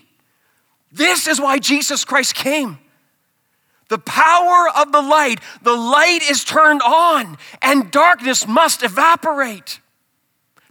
This 0.93 1.27
is 1.27 1.41
why 1.41 1.59
Jesus 1.59 2.05
Christ 2.05 2.35
came. 2.35 2.79
The 3.89 3.99
power 3.99 4.69
of 4.77 4.93
the 4.93 5.01
light, 5.01 5.41
the 5.63 5.75
light 5.75 6.21
is 6.29 6.45
turned 6.45 6.83
on, 6.83 7.39
and 7.63 7.91
darkness 7.91 8.47
must 8.47 8.83
evaporate. 8.83 9.81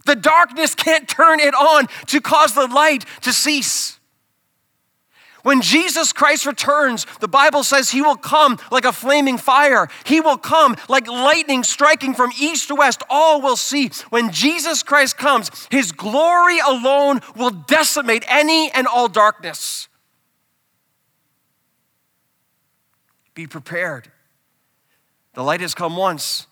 The 0.06 0.16
darkness 0.16 0.74
can't 0.74 1.08
turn 1.08 1.40
it 1.40 1.54
on 1.54 1.86
to 2.06 2.20
cause 2.20 2.54
the 2.54 2.66
light 2.66 3.04
to 3.22 3.32
cease. 3.32 3.98
When 5.42 5.62
Jesus 5.62 6.12
Christ 6.12 6.46
returns, 6.46 7.06
the 7.20 7.28
Bible 7.28 7.62
says 7.62 7.90
he 7.90 8.02
will 8.02 8.16
come 8.16 8.58
like 8.70 8.84
a 8.84 8.92
flaming 8.92 9.38
fire. 9.38 9.88
He 10.04 10.20
will 10.20 10.36
come 10.36 10.76
like 10.88 11.06
lightning 11.06 11.62
striking 11.62 12.14
from 12.14 12.30
east 12.40 12.68
to 12.68 12.74
west. 12.74 13.02
All 13.08 13.40
will 13.40 13.56
see. 13.56 13.90
When 14.10 14.32
Jesus 14.32 14.82
Christ 14.82 15.16
comes, 15.16 15.50
his 15.70 15.92
glory 15.92 16.58
alone 16.58 17.20
will 17.36 17.50
decimate 17.50 18.24
any 18.28 18.70
and 18.72 18.86
all 18.86 19.08
darkness. 19.08 19.88
Be 23.38 23.46
prepared. 23.46 24.10
The 25.34 25.44
light 25.44 25.60
has 25.60 25.72
come 25.72 25.96
once, 25.96 26.48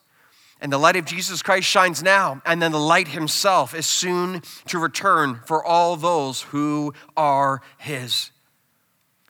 and 0.60 0.72
the 0.72 0.78
light 0.78 0.94
of 0.94 1.04
Jesus 1.04 1.42
Christ 1.42 1.66
shines 1.66 2.00
now, 2.00 2.40
and 2.46 2.62
then 2.62 2.70
the 2.70 2.78
light 2.78 3.08
himself 3.08 3.74
is 3.74 3.86
soon 3.86 4.40
to 4.66 4.78
return 4.78 5.40
for 5.46 5.64
all 5.64 5.96
those 5.96 6.42
who 6.42 6.94
are 7.16 7.60
his. 7.76 8.30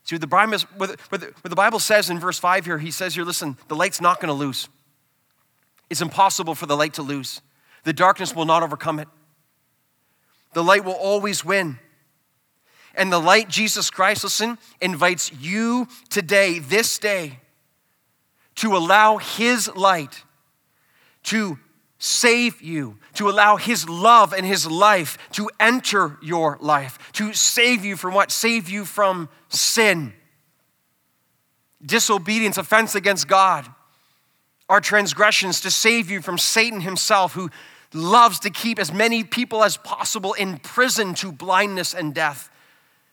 See, 0.05 0.19
the 0.19 0.27
Bible, 0.27 0.59
what 0.77 1.01
the 1.09 1.57
Bible 1.57 1.79
says 1.79 2.11
in 2.11 2.21
verse 2.21 2.38
5 2.38 2.66
here, 2.66 2.77
he 2.77 2.90
says 2.90 3.14
here, 3.14 3.25
listen, 3.25 3.57
the 3.69 3.75
light's 3.75 4.03
not 4.03 4.21
going 4.21 4.29
to 4.29 4.35
lose. 4.35 4.69
It's 5.88 6.03
impossible 6.03 6.55
for 6.55 6.66
the 6.66 6.77
light 6.77 6.92
to 6.95 7.03
lose. 7.03 7.40
The 7.85 7.95
darkness 7.95 8.37
will 8.37 8.45
not 8.45 8.64
overcome 8.64 8.99
it. 8.99 9.09
The 10.53 10.62
light 10.62 10.85
will 10.85 10.92
always 10.92 11.42
win. 11.42 11.79
And 12.95 13.11
the 13.11 13.19
light, 13.19 13.49
Jesus 13.49 13.88
Christ, 13.88 14.25
listen, 14.25 14.59
invites 14.79 15.33
you 15.33 15.88
today, 16.11 16.59
this 16.59 16.99
day, 16.99 17.40
to 18.57 18.77
allow 18.77 19.19
his 19.19 19.75
light 19.75 20.25
to 21.25 21.59
save 21.99 22.61
you, 22.61 22.99
to 23.14 23.29
allow 23.29 23.57
His 23.57 23.88
love 23.88 24.33
and 24.33 24.47
His 24.47 24.66
life 24.66 25.19
to 25.33 25.51
enter 25.59 26.19
your 26.23 26.59
life, 26.61 26.99
to 27.12 27.33
save 27.33 27.85
you 27.85 27.97
from 27.97 28.14
what? 28.14 28.31
Save 28.31 28.69
you 28.69 28.85
from 28.85 29.29
sin, 29.49 30.12
disobedience, 31.85 32.59
offense 32.59 32.95
against 32.95 33.29
God, 33.29 33.66
our 34.69 34.81
transgressions, 34.81 35.61
to 35.62 35.71
save 35.71 36.11
you 36.11 36.21
from 36.21 36.38
Satan 36.38 36.81
himself, 36.81 37.35
who 37.35 37.51
loves 37.95 38.40
to 38.40 38.51
keep 38.51 38.79
as 38.79 38.92
many 38.92 39.25
people 39.25 39.62
as 39.62 39.77
possible 39.77 40.33
in 40.35 40.59
prison 40.59 41.14
to 41.14 41.33
blindness 41.33 41.95
and 41.95 42.14
death. 42.14 42.51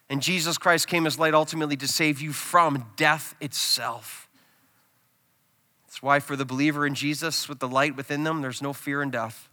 And 0.10 0.21
Jesus 0.21 0.58
Christ 0.58 0.88
came 0.88 1.08
as 1.08 1.17
light 1.17 1.34
ultimately 1.34 1.77
to 1.77 1.88
save 1.88 2.21
you 2.21 2.34
from 2.34 2.86
death 2.97 3.36
itself. 3.39 4.22
Why, 6.04 6.20
for 6.20 6.36
the 6.36 6.44
believer 6.44 6.86
in 6.86 6.96
Jesus 6.96 7.48
with 7.48 7.60
the 7.60 7.68
light 7.70 7.96
within 7.96 8.26
them, 8.26 8.42
there's 8.42 8.62
no 8.62 8.74
fear 8.74 9.02
in 9.02 9.10
death. 9.10 9.48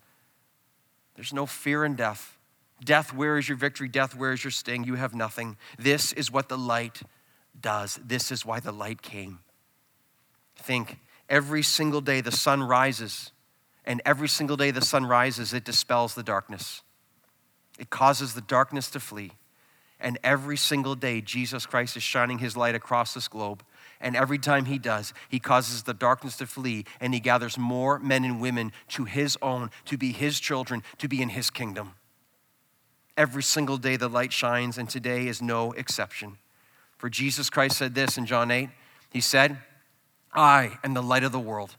There's 1.14 1.32
no 1.32 1.46
fear 1.46 1.84
in 1.84 1.94
death. 1.94 2.36
Death, 2.84 3.14
where 3.14 3.38
is 3.38 3.48
your 3.48 3.56
victory? 3.56 3.86
Death, 3.86 4.16
where 4.16 4.32
is 4.32 4.42
your 4.42 4.50
sting? 4.50 4.82
You 4.82 4.96
have 4.96 5.14
nothing. 5.14 5.56
This 5.78 6.12
is 6.12 6.32
what 6.32 6.48
the 6.48 6.58
light 6.58 7.02
does. 7.60 8.00
This 8.04 8.32
is 8.32 8.44
why 8.44 8.58
the 8.58 8.72
light 8.72 9.00
came. 9.00 9.38
Think 10.56 10.98
every 11.28 11.62
single 11.62 12.00
day 12.00 12.20
the 12.20 12.32
sun 12.32 12.64
rises, 12.64 13.30
and 13.84 14.02
every 14.04 14.28
single 14.28 14.56
day 14.56 14.72
the 14.72 14.82
sun 14.82 15.06
rises, 15.06 15.54
it 15.54 15.62
dispels 15.62 16.16
the 16.16 16.24
darkness. 16.24 16.82
It 17.78 17.90
causes 17.90 18.34
the 18.34 18.40
darkness 18.40 18.90
to 18.90 18.98
flee. 18.98 19.30
And 20.00 20.18
every 20.24 20.56
single 20.56 20.96
day, 20.96 21.20
Jesus 21.20 21.64
Christ 21.64 21.96
is 21.96 22.02
shining 22.02 22.38
his 22.38 22.56
light 22.56 22.74
across 22.74 23.14
this 23.14 23.28
globe 23.28 23.62
and 24.00 24.16
every 24.16 24.38
time 24.38 24.64
he 24.64 24.78
does, 24.78 25.12
he 25.28 25.38
causes 25.38 25.82
the 25.82 25.94
darkness 25.94 26.36
to 26.38 26.46
flee 26.46 26.84
and 27.00 27.12
he 27.12 27.20
gathers 27.20 27.58
more 27.58 27.98
men 27.98 28.24
and 28.24 28.40
women 28.40 28.72
to 28.88 29.04
his 29.04 29.36
own, 29.42 29.70
to 29.84 29.98
be 29.98 30.12
his 30.12 30.40
children, 30.40 30.82
to 30.98 31.08
be 31.08 31.20
in 31.20 31.30
his 31.30 31.50
kingdom. 31.50 31.92
Every 33.16 33.42
single 33.42 33.76
day 33.76 33.96
the 33.96 34.08
light 34.08 34.32
shines, 34.32 34.78
and 34.78 34.88
today 34.88 35.26
is 35.26 35.42
no 35.42 35.72
exception. 35.72 36.38
For 36.96 37.10
Jesus 37.10 37.50
Christ 37.50 37.76
said 37.76 37.94
this 37.94 38.16
in 38.16 38.24
John 38.24 38.50
8 38.50 38.70
He 39.10 39.20
said, 39.20 39.58
I 40.32 40.78
am 40.82 40.94
the 40.94 41.02
light 41.02 41.24
of 41.24 41.32
the 41.32 41.40
world. 41.40 41.76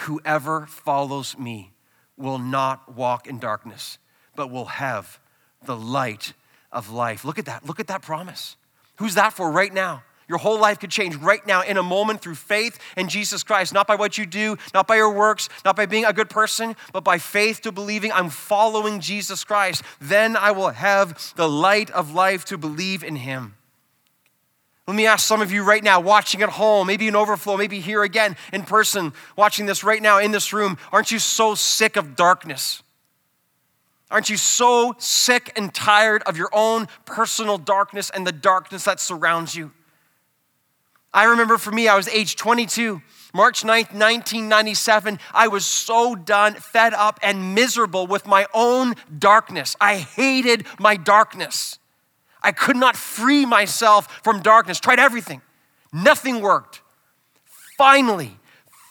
Whoever 0.00 0.66
follows 0.66 1.38
me 1.38 1.72
will 2.16 2.38
not 2.38 2.94
walk 2.94 3.26
in 3.26 3.38
darkness, 3.38 3.98
but 4.36 4.50
will 4.50 4.66
have 4.66 5.18
the 5.64 5.76
light 5.76 6.32
of 6.70 6.90
life. 6.90 7.24
Look 7.24 7.38
at 7.38 7.46
that. 7.46 7.66
Look 7.66 7.80
at 7.80 7.86
that 7.86 8.02
promise. 8.02 8.56
Who's 8.96 9.14
that 9.14 9.32
for 9.32 9.50
right 9.50 9.72
now? 9.72 10.02
Your 10.28 10.38
whole 10.38 10.58
life 10.58 10.78
could 10.78 10.90
change 10.90 11.16
right 11.16 11.46
now 11.46 11.62
in 11.62 11.76
a 11.76 11.82
moment 11.82 12.22
through 12.22 12.36
faith 12.36 12.78
in 12.96 13.08
Jesus 13.08 13.42
Christ, 13.42 13.74
not 13.74 13.86
by 13.86 13.94
what 13.94 14.16
you 14.16 14.24
do, 14.24 14.56
not 14.72 14.86
by 14.86 14.96
your 14.96 15.12
works, 15.12 15.48
not 15.64 15.76
by 15.76 15.86
being 15.86 16.04
a 16.04 16.12
good 16.12 16.30
person, 16.30 16.76
but 16.92 17.04
by 17.04 17.18
faith 17.18 17.60
to 17.62 17.72
believing 17.72 18.10
I'm 18.12 18.30
following 18.30 19.00
Jesus 19.00 19.44
Christ. 19.44 19.82
Then 20.00 20.36
I 20.36 20.52
will 20.52 20.70
have 20.70 21.34
the 21.36 21.48
light 21.48 21.90
of 21.90 22.14
life 22.14 22.44
to 22.46 22.58
believe 22.58 23.04
in 23.04 23.16
him. 23.16 23.56
Let 24.86 24.96
me 24.96 25.06
ask 25.06 25.26
some 25.26 25.40
of 25.40 25.50
you 25.50 25.62
right 25.62 25.82
now, 25.82 26.00
watching 26.00 26.42
at 26.42 26.50
home, 26.50 26.86
maybe 26.86 27.08
in 27.08 27.16
overflow, 27.16 27.56
maybe 27.56 27.80
here 27.80 28.02
again 28.02 28.36
in 28.52 28.64
person, 28.64 29.14
watching 29.36 29.64
this 29.64 29.82
right 29.82 30.02
now 30.02 30.18
in 30.18 30.30
this 30.30 30.52
room, 30.52 30.76
aren't 30.92 31.10
you 31.10 31.18
so 31.18 31.54
sick 31.54 31.96
of 31.96 32.16
darkness? 32.16 32.82
Aren't 34.10 34.28
you 34.28 34.36
so 34.36 34.94
sick 34.98 35.52
and 35.56 35.74
tired 35.74 36.22
of 36.24 36.36
your 36.36 36.50
own 36.52 36.86
personal 37.06 37.56
darkness 37.56 38.10
and 38.10 38.26
the 38.26 38.32
darkness 38.32 38.84
that 38.84 39.00
surrounds 39.00 39.54
you? 39.54 39.72
I 41.14 41.24
remember 41.24 41.58
for 41.58 41.70
me, 41.70 41.86
I 41.86 41.94
was 41.94 42.08
age 42.08 42.34
22. 42.34 43.00
March 43.32 43.62
9th, 43.62 43.92
1997, 43.92 45.18
I 45.32 45.48
was 45.48 45.64
so 45.64 46.14
done, 46.14 46.54
fed 46.54 46.92
up, 46.92 47.18
and 47.22 47.54
miserable 47.54 48.06
with 48.06 48.26
my 48.26 48.46
own 48.52 48.94
darkness. 49.16 49.76
I 49.80 49.96
hated 49.96 50.66
my 50.78 50.96
darkness. 50.96 51.78
I 52.42 52.52
could 52.52 52.76
not 52.76 52.96
free 52.96 53.46
myself 53.46 54.20
from 54.22 54.40
darkness. 54.40 54.78
Tried 54.78 54.98
everything, 55.00 55.40
nothing 55.92 56.40
worked. 56.40 56.82
Finally, 57.76 58.36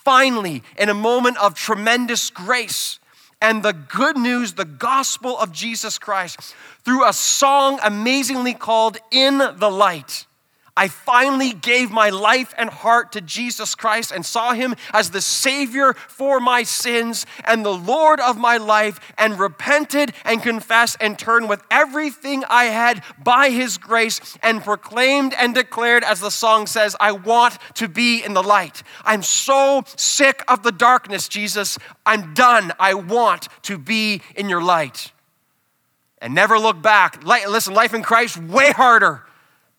finally, 0.04 0.64
in 0.78 0.90
a 0.90 0.94
moment 0.94 1.38
of 1.38 1.56
tremendous 1.56 2.30
grace 2.30 3.00
and 3.42 3.64
the 3.64 3.74
good 3.74 4.18
news, 4.18 4.54
the 4.54 4.66
gospel 4.66 5.38
of 5.38 5.52
Jesus 5.54 5.98
Christ, 5.98 6.56
through 6.84 7.08
a 7.08 7.14
song 7.14 7.80
amazingly 7.84 8.54
called 8.54 8.98
In 9.12 9.38
the 9.38 9.72
Light 9.72 10.26
I 10.76 10.88
finally 10.88 11.54
gave 11.54 11.92
my 11.92 12.10
life 12.10 12.52
and 12.58 12.68
heart 12.68 13.12
to 13.12 13.22
Jesus 13.22 13.76
Christ 13.76 14.12
and 14.12 14.26
saw 14.26 14.54
him 14.54 14.74
as 14.92 15.12
the 15.12 15.22
Savior 15.22 15.94
for 15.94 16.40
my 16.40 16.64
sins 16.64 17.28
and 17.46 17.64
the 17.64 17.74
Lord 17.74 18.20
of 18.20 18.38
my 18.40 18.58
life, 18.58 19.00
and 19.18 19.38
repented 19.38 20.14
and 20.26 20.42
confessed 20.42 20.98
and 21.00 21.18
turned 21.18 21.48
with 21.48 21.62
everything 21.70 22.44
I 22.50 22.66
had 22.66 23.04
by 23.24 23.52
his 23.52 23.78
grace 23.78 24.20
and 24.42 24.64
proclaimed 24.64 25.36
and 25.38 25.54
declared, 25.54 26.04
as 26.04 26.20
the 26.20 26.32
song 26.32 26.66
says, 26.66 26.96
I 27.00 27.12
want 27.12 27.60
to 27.76 27.88
be 27.88 28.24
in 28.24 28.34
the 28.34 28.44
light. 28.44 28.82
I'm 29.06 29.22
so 29.22 29.84
sick 29.96 30.44
of 30.48 30.64
the 30.64 30.72
darkness, 30.72 31.28
Jesus. 31.28 31.78
I'm 32.04 32.34
done. 32.34 32.74
I 32.80 32.96
want 32.96 33.48
to 33.64 33.78
be 33.78 34.22
in 34.36 34.50
your 34.50 34.64
light. 34.64 35.12
And 36.20 36.34
never 36.34 36.58
look 36.58 36.82
back. 36.82 37.24
Listen, 37.24 37.76
life 37.76 37.94
in 37.94 38.02
Christ, 38.02 38.38
way 38.38 38.72
harder 38.72 39.24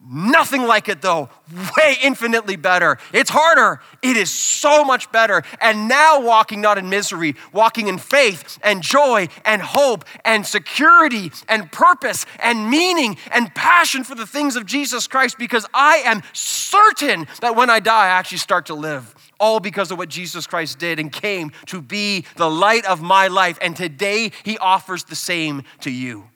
Nothing 0.06 0.64
like 0.64 0.90
it 0.90 1.00
though, 1.00 1.30
way 1.78 1.96
infinitely 2.02 2.56
better. 2.56 2.98
It's 3.14 3.30
harder, 3.30 3.80
it 4.02 4.18
is 4.18 4.30
so 4.30 4.84
much 4.84 5.10
better. 5.10 5.42
And 5.62 5.88
now 5.88 6.20
walking 6.20 6.60
not 6.60 6.76
in 6.76 6.90
misery, 6.90 7.36
walking 7.54 7.88
in 7.88 7.96
faith 7.96 8.58
and 8.62 8.82
joy 8.82 9.28
and 9.46 9.62
hope 9.62 10.04
and 10.24 10.44
security 10.44 11.32
and 11.48 11.72
purpose 11.72 12.26
and 12.38 12.68
meaning 12.68 13.16
and 13.32 13.54
passion 13.54 14.04
for 14.04 14.14
the 14.14 14.26
things 14.26 14.56
of 14.56 14.66
Jesus 14.66 15.06
Christ 15.06 15.38
because 15.38 15.64
I 15.72 16.02
am 16.04 16.22
certain 16.34 17.26
that 17.40 17.56
when 17.56 17.70
I 17.70 17.80
die, 17.80 18.04
I 18.04 18.08
actually 18.08 18.38
start 18.38 18.66
to 18.66 18.74
live. 18.74 19.14
All 19.40 19.58
because 19.58 19.90
of 19.90 19.98
what 19.98 20.10
Jesus 20.10 20.46
Christ 20.46 20.78
did 20.78 20.98
and 20.98 21.10
came 21.10 21.50
to 21.66 21.80
be 21.80 22.24
the 22.36 22.48
light 22.48 22.84
of 22.84 23.00
my 23.00 23.28
life. 23.28 23.58
And 23.60 23.74
today, 23.74 24.32
He 24.44 24.58
offers 24.58 25.04
the 25.04 25.16
same 25.16 25.62
to 25.80 25.90
you. 25.90 26.28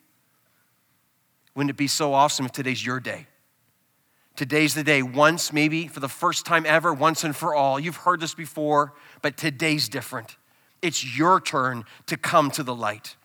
Wouldn't 1.55 1.71
it 1.71 1.77
be 1.77 1.87
so 1.87 2.13
awesome 2.13 2.47
if 2.47 2.53
today's 2.53 2.85
your 2.85 2.99
day? 2.99 3.27
Today's 4.39 4.73
the 4.73 4.85
day, 4.85 5.03
once, 5.03 5.53
maybe 5.53 5.89
for 5.89 5.99
the 5.99 6.09
first 6.09 6.47
time 6.47 6.65
ever, 6.65 6.95
once 6.95 7.25
and 7.25 7.35
for 7.35 7.57
all. 7.57 7.81
You've 7.81 7.97
heard 7.97 8.21
this 8.21 8.35
before, 8.35 8.93
but 9.21 9.37
today's 9.37 9.89
different. 9.89 10.37
It's 10.81 11.19
your 11.19 11.41
turn 11.41 11.83
to 12.07 12.17
come 12.17 12.53
to 12.53 12.63
the 12.63 12.73
light. 12.73 13.17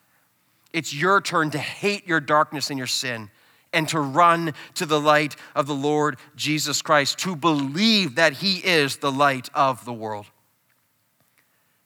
It's 0.73 0.91
your 0.91 1.21
turn 1.21 1.51
to 1.51 1.59
hate 1.59 2.07
your 2.07 2.19
darkness 2.19 2.71
and 2.71 2.79
your 2.79 2.87
sin 2.87 3.29
and 3.71 3.87
to 3.89 3.99
run 3.99 4.55
to 4.73 4.87
the 4.87 4.99
light 4.99 5.35
of 5.53 5.67
the 5.67 5.75
Lord 5.75 6.17
Jesus 6.35 6.81
Christ, 6.81 7.19
to 7.19 7.35
believe 7.35 8.15
that 8.15 8.33
He 8.33 8.55
is 8.57 8.97
the 8.97 9.11
light 9.11 9.51
of 9.53 9.85
the 9.85 9.93
world. 9.93 10.25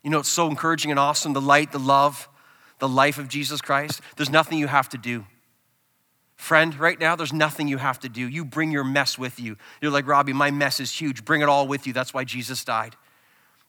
You 0.04 0.10
know, 0.10 0.20
it's 0.20 0.30
so 0.30 0.48
encouraging 0.48 0.90
and 0.90 1.00
awesome 1.02 1.34
the 1.34 1.42
light, 1.42 1.74
the 1.74 1.80
love, 1.80 2.30
the 2.80 2.88
life 2.88 3.18
of 3.18 3.28
Jesus 3.28 3.60
Christ. 3.60 4.00
There's 4.16 4.30
nothing 4.30 4.58
you 4.58 4.68
have 4.68 4.88
to 4.88 4.98
do. 4.98 5.26
Friend, 6.38 6.74
right 6.80 7.00
now, 7.00 7.16
there's 7.16 7.34
nothing 7.34 7.68
you 7.68 7.78
have 7.78 8.00
to 8.00 8.10
do. 8.10 8.28
You 8.28 8.46
bring 8.46 8.72
your 8.72 8.84
mess 8.84 9.18
with 9.18 9.40
you. 9.40 9.58
You're 9.82 9.92
like, 9.92 10.08
Robbie, 10.08 10.34
my 10.34 10.52
mess 10.52 10.80
is 10.80 10.92
huge. 10.92 11.26
Bring 11.26 11.42
it 11.42 11.50
all 11.50 11.68
with 11.68 11.86
you. 11.86 11.94
That's 11.94 12.14
why 12.14 12.24
Jesus 12.24 12.64
died 12.64 12.96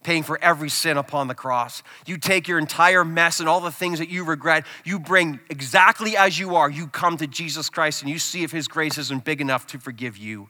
paying 0.03 0.23
for 0.23 0.39
every 0.43 0.69
sin 0.69 0.97
upon 0.97 1.29
the 1.29 1.35
cross. 1.35 1.83
You 2.07 2.19
take 2.19 2.49
your 2.49 2.59
entire 2.59 3.05
mess 3.05 3.41
and 3.41 3.49
all 3.49 3.61
the 3.61 3.73
things 3.73 3.99
that 3.99 4.09
you 4.09 4.25
regret, 4.25 4.65
you 4.85 4.99
bring 4.99 5.41
exactly 5.51 6.17
as 6.17 6.39
you 6.39 6.57
are. 6.57 6.71
You 6.71 6.87
come 6.87 7.17
to 7.19 7.27
Jesus 7.27 7.69
Christ 7.69 8.03
and 8.03 8.11
you 8.11 8.19
see 8.19 8.43
if 8.43 8.53
His 8.53 8.69
grace 8.69 8.99
isn't 8.99 9.25
big 9.25 9.41
enough 9.41 9.67
to 9.69 9.79
forgive 9.79 10.17
you. 10.17 10.49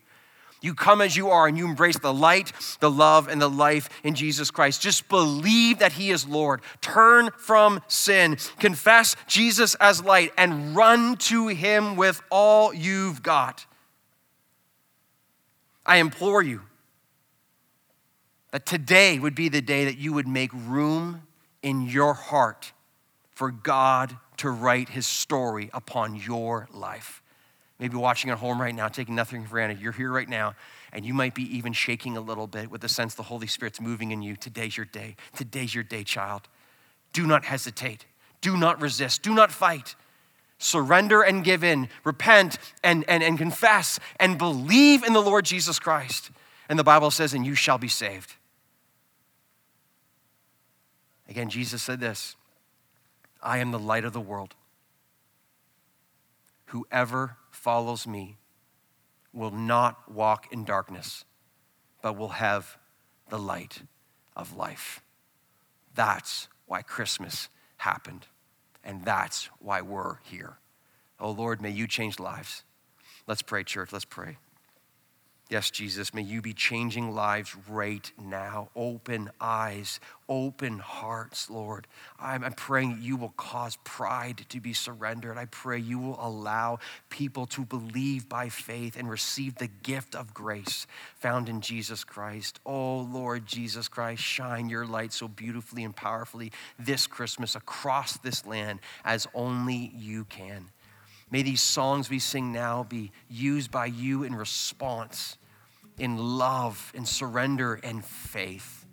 You 0.61 0.75
come 0.75 1.01
as 1.01 1.17
you 1.17 1.31
are 1.31 1.47
and 1.47 1.57
you 1.57 1.67
embrace 1.67 1.99
the 1.99 2.13
light, 2.13 2.53
the 2.81 2.91
love, 2.91 3.29
and 3.29 3.41
the 3.41 3.49
life 3.49 3.89
in 4.03 4.15
Jesus 4.15 4.51
Christ. 4.51 4.83
Just 4.83 5.09
believe 5.09 5.79
that 5.79 5.93
He 5.93 6.11
is 6.11 6.27
Lord. 6.27 6.63
Turn 6.81 7.31
from 7.37 7.81
sin. 7.87 8.37
Confess 8.59 9.17
Jesus 9.27 9.75
as 9.77 10.03
light 10.03 10.33
and 10.37 10.75
run 10.75 11.17
to 11.17 11.49
Him 11.49 11.97
with 11.97 12.23
all 12.31 12.75
you've 12.75 13.23
got. 13.23 13.67
I 15.87 15.97
implore 15.97 16.43
you 16.43 16.63
that 18.51 18.67
today 18.67 19.19
would 19.19 19.35
be 19.35 19.49
the 19.49 19.63
day 19.63 19.85
that 19.85 19.99
you 19.99 20.13
would 20.13 20.29
make 20.29 20.51
room 20.53 21.23
in 21.63 21.83
your 21.83 22.15
heart 22.15 22.73
for 23.31 23.51
God 23.51 24.17
to 24.39 24.51
write 24.51 24.91
his 24.91 25.07
story 25.07 25.71
upon 25.73 26.17
your 26.17 26.69
life. 26.73 27.23
Maybe 27.79 27.97
watching 27.97 28.31
at 28.31 28.39
home 28.39 28.61
right 28.61 28.75
now, 28.75 28.89
taking 28.89 29.15
nothing 29.15 29.45
for 29.45 29.51
granted. 29.51 29.81
You're 29.81 29.93
here 29.93 30.11
right 30.11 30.29
now, 30.29 30.55
and 30.93 31.05
you 31.05 31.15
might 31.15 31.35
be 31.35 31.45
even 31.57 31.73
shaking 31.73 32.17
a 32.17 32.21
little 32.21 32.49
bit 32.49 32.71
with 32.71 32.81
the 32.81 32.89
sense 32.89 33.15
the 33.15 33.23
Holy 33.23 33.47
Spirit's 33.47 33.81
moving 33.81 34.11
in 34.11 34.21
you. 34.21 34.35
Today's 34.35 34.77
your 34.77 34.87
day. 34.87 35.15
Today's 35.37 35.75
your 35.75 35.85
day, 35.85 36.03
child. 36.03 36.49
Do 37.13 37.27
not 37.27 37.45
hesitate. 37.45 38.05
Do 38.41 38.57
not 38.57 38.81
resist. 38.81 39.23
Do 39.23 39.33
not 39.33 39.53
fight. 39.53 39.95
Surrender 40.59 41.23
and 41.23 41.45
give 41.45 41.63
in. 41.63 41.89
Repent 42.03 42.59
and, 42.83 43.05
and, 43.09 43.23
and 43.23 43.39
confess 43.39 44.01
and 44.19 44.39
believe 44.39 45.05
in 45.05 45.13
the 45.13 45.23
Lord 45.23 45.45
Jesus 45.45 45.79
Christ. 45.79 46.31
And 46.69 46.79
the 46.79 46.85
Bible 46.85 47.11
says, 47.11 47.33
and 47.33 47.47
you 47.47 47.55
shall 47.55 47.79
be 47.79 47.89
saved. 47.89 48.35
Again, 51.29 51.49
Jesus 51.49 51.83
said 51.83 52.01
this 52.01 52.37
I 53.43 53.59
am 53.59 53.71
the 53.71 53.79
light 53.79 54.05
of 54.05 54.13
the 54.13 54.21
world. 54.21 54.55
Whoever 56.67 57.37
follows 57.69 58.07
me 58.07 58.39
will 59.31 59.51
not 59.51 60.11
walk 60.11 60.51
in 60.51 60.65
darkness, 60.65 61.27
but 62.01 62.17
will 62.17 62.31
have 62.31 62.79
the 63.29 63.39
light 63.39 63.83
of 64.35 64.57
life. 64.57 65.03
That's 65.95 66.49
why 66.65 66.81
Christmas 66.81 67.51
happened, 67.77 68.27
and 68.83 69.05
that's 69.05 69.51
why 69.59 69.83
we're 69.83 70.17
here. 70.23 70.57
Oh 71.21 71.31
Lord, 71.31 71.61
may 71.61 71.69
you 71.69 71.87
change 71.87 72.19
lives. 72.19 72.65
Let's 73.27 73.43
pray, 73.43 73.65
church. 73.65 73.93
Let's 73.93 74.07
pray. 74.07 74.39
Yes, 75.51 75.71
Jesus, 75.71 76.13
may 76.13 76.21
you 76.21 76.43
be 76.43 76.53
changing 76.53 77.15
lives 77.15 77.57
right 77.71 78.13
now. 78.23 78.69
Open 78.77 79.31
eyes, 79.41 79.99
open 80.29 80.79
hearts, 80.79 81.49
Lord. 81.49 81.87
I'm, 82.21 82.45
I'm, 82.45 82.53
praying 82.53 82.99
you 83.01 83.17
will 83.17 83.33
cause 83.35 83.79
pride 83.83 84.45
to 84.51 84.61
be 84.61 84.75
surrendered. 84.75 85.39
I 85.39 85.47
pray 85.47 85.79
you 85.79 85.99
will 85.99 86.19
allow 86.21 86.81
people 87.09 87.47
to 87.47 87.65
believe 87.65 88.29
by 88.29 88.51
faith 88.51 88.95
and 88.99 89.09
receive 89.09 89.55
the 89.55 89.71
gift 89.83 90.15
of 90.15 90.35
grace 90.35 90.87
found 91.17 91.49
in 91.49 91.63
Jesus 91.63 92.05
Christ. 92.05 92.61
Oh, 92.67 92.99
Lord 92.99 93.47
Jesus 93.47 93.89
Christ, 93.89 94.23
shine 94.23 94.69
your 94.69 94.85
light 94.85 95.15
so 95.15 95.29
beautifully 95.29 95.83
and 95.83 95.97
powerfully 95.97 96.53
this 96.79 97.07
Christmas 97.07 97.57
across 97.57 98.19
this 98.19 98.45
land 98.45 98.81
as 99.03 99.27
only 99.33 99.93
you 99.97 100.27
can. 100.27 100.69
May 101.31 101.43
these 101.43 101.61
songs 101.61 102.09
we 102.09 102.19
sing 102.19 102.53
now 102.53 102.85
be 102.85 103.13
used 103.29 103.71
by 103.71 103.87
you 103.87 104.23
in 104.25 104.35
response, 104.35 105.37
in 105.99 106.17
love, 106.17 106.91
in 106.95 107.05
surrender, 107.05 107.75
and 107.83 108.05
faith. 108.05 108.87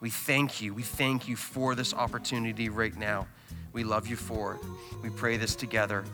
We 0.00 0.10
thank 0.10 0.60
you. 0.60 0.74
We 0.74 0.82
thank 0.82 1.28
you 1.28 1.36
for 1.36 1.74
this 1.74 1.94
opportunity 1.94 2.68
right 2.68 2.96
now. 2.96 3.28
We 3.72 3.84
love 3.84 4.08
you 4.08 4.16
for 4.16 4.54
it. 4.54 4.60
We 5.02 5.10
pray 5.10 5.36
this 5.36 5.54
together 5.54 6.04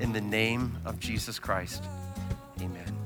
in 0.00 0.12
the 0.12 0.20
name 0.20 0.78
of 0.84 0.98
Jesus 0.98 1.38
Christ. 1.38 1.84
Amen. 2.60 2.96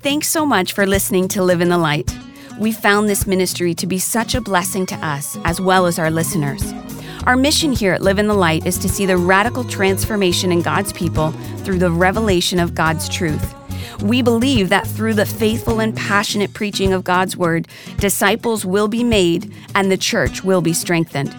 Thanks 0.00 0.28
so 0.28 0.46
much 0.46 0.72
for 0.72 0.86
listening 0.86 1.28
to 1.28 1.42
Live 1.42 1.60
in 1.60 1.68
the 1.68 1.76
Light. 1.76 2.16
We 2.58 2.72
found 2.72 3.08
this 3.08 3.26
ministry 3.26 3.74
to 3.74 3.86
be 3.86 3.98
such 3.98 4.34
a 4.34 4.40
blessing 4.40 4.86
to 4.86 4.94
us 4.96 5.36
as 5.44 5.60
well 5.60 5.86
as 5.86 5.98
our 5.98 6.10
listeners. 6.10 6.72
Our 7.26 7.36
mission 7.36 7.72
here 7.72 7.92
at 7.92 8.02
Live 8.02 8.18
in 8.18 8.28
the 8.28 8.34
Light 8.34 8.64
is 8.64 8.78
to 8.78 8.88
see 8.88 9.04
the 9.04 9.16
radical 9.16 9.64
transformation 9.64 10.52
in 10.52 10.62
God's 10.62 10.92
people 10.92 11.32
through 11.58 11.78
the 11.78 11.90
revelation 11.90 12.58
of 12.58 12.74
God's 12.74 13.08
truth. 13.08 13.54
We 14.02 14.22
believe 14.22 14.68
that 14.68 14.86
through 14.86 15.14
the 15.14 15.26
faithful 15.26 15.80
and 15.80 15.96
passionate 15.96 16.54
preaching 16.54 16.92
of 16.92 17.04
God's 17.04 17.36
word, 17.36 17.66
disciples 17.98 18.64
will 18.64 18.88
be 18.88 19.02
made 19.02 19.52
and 19.74 19.90
the 19.90 19.96
church 19.96 20.44
will 20.44 20.60
be 20.60 20.72
strengthened. 20.72 21.34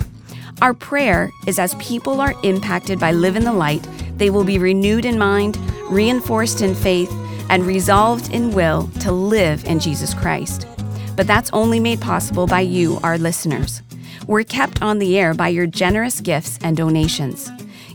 Our 0.62 0.74
prayer 0.74 1.32
is 1.48 1.58
as 1.58 1.74
people 1.76 2.20
are 2.20 2.36
impacted 2.44 3.00
by 3.00 3.14
Live 3.14 3.38
in 3.38 3.46
the 3.46 3.54
Light, 3.54 3.88
they 4.18 4.30
will 4.30 4.44
be 4.44 4.60
renewed 4.60 5.06
in 5.06 5.18
mind, 5.18 5.58
reinforced 5.90 6.62
in 6.62 6.76
faith, 6.76 7.12
and 7.50 7.66
resolved 7.66 8.32
in 8.34 8.52
will 8.52 8.88
to 9.00 9.12
live 9.12 9.64
in 9.64 9.80
Jesus 9.80 10.14
Christ. 10.14 10.68
But 11.16 11.26
that's 11.26 11.50
only 11.52 11.80
made 11.80 12.02
possible 12.02 12.46
by 12.46 12.62
you, 12.62 13.00
our 13.02 13.18
listeners. 13.18 13.82
We're 14.30 14.44
kept 14.44 14.82
on 14.84 15.00
the 15.00 15.18
air 15.18 15.34
by 15.34 15.48
your 15.48 15.66
generous 15.66 16.22
gifts 16.22 16.60
and 16.62 16.78
donations. 16.78 17.50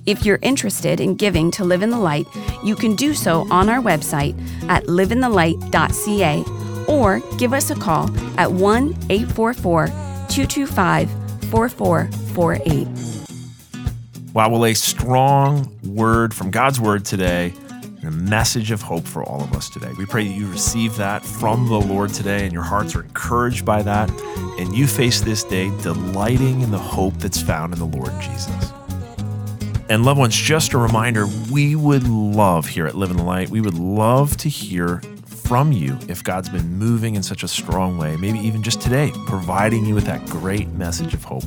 If 0.05 0.27
you're 0.27 0.41
interested 0.43 0.99
in 0.99 1.15
giving 1.15 1.53
to 1.53 1.63
Live 1.63 1.81
in 1.81 1.91
the 1.91 1.99
Light, 1.99 2.27
you 2.65 2.75
can 2.75 2.97
do 2.97 3.15
so 3.15 3.47
on 3.53 3.69
our 3.69 3.81
website 3.81 4.35
at 4.69 4.83
liveinthelight.ca 4.87 6.45
or 6.89 7.21
give 7.39 7.53
us 7.53 7.71
a 7.71 7.77
call 7.77 8.11
at 8.37 8.51
1 8.51 8.97
844 9.11 9.87
225 9.87 11.09
4448. 11.51 12.89
Wow, 14.33 14.49
well, 14.49 14.65
a 14.65 14.75
strong 14.75 15.73
word 15.85 16.35
from 16.35 16.51
God's 16.51 16.81
word 16.81 17.05
today 17.05 17.55
a 18.07 18.11
message 18.11 18.71
of 18.71 18.83
hope 18.83 19.05
for 19.05 19.23
all 19.23 19.43
of 19.43 19.53
us 19.55 19.69
today. 19.69 19.91
We 19.99 20.07
pray 20.07 20.27
that 20.27 20.35
you 20.35 20.51
receive 20.51 20.97
that 20.97 21.25
from 21.25 21.69
the 21.69 21.81
Lord 21.81 22.13
today 22.13 22.45
and 22.45 22.53
your 22.53 22.63
hearts 22.63 22.95
are 22.95 23.03
encouraged 23.03 23.65
by 23.65 23.83
that 23.83 24.11
and 24.59 24.75
you 24.75 24.87
face 24.87 25.21
this 25.21 25.45
day 25.45 25.71
delighting 25.83 26.61
in 26.61 26.71
the 26.71 26.79
hope 26.79 27.15
that's 27.15 27.41
found 27.41 27.73
in 27.73 27.79
the 27.79 27.99
Lord 27.99 28.13
Jesus. 28.21 28.73
And 29.89 30.05
loved 30.05 30.19
ones, 30.19 30.35
just 30.35 30.73
a 30.73 30.79
reminder, 30.79 31.27
we 31.51 31.77
would 31.77 32.09
love 32.09 32.67
here 32.67 32.87
at 32.87 32.95
Live 32.95 33.11
in 33.11 33.17
the 33.17 33.23
Light, 33.23 33.51
we 33.51 33.61
would 33.61 33.79
love 33.79 34.37
to 34.39 34.49
hear 34.49 35.03
from 35.27 35.73
you 35.73 35.99
if 36.09 36.25
God's 36.25 36.49
been 36.49 36.79
moving 36.79 37.17
in 37.17 37.23
such 37.23 37.43
a 37.43 37.49
strong 37.49 37.99
way, 37.99 38.17
maybe 38.17 38.39
even 38.39 38.63
just 38.63 38.81
today, 38.81 39.13
providing 39.27 39.85
you 39.85 39.95
with 39.95 40.07
that 40.07 40.25
great 40.27 40.69
message 40.69 41.13
of 41.13 41.23
hope. 41.23 41.45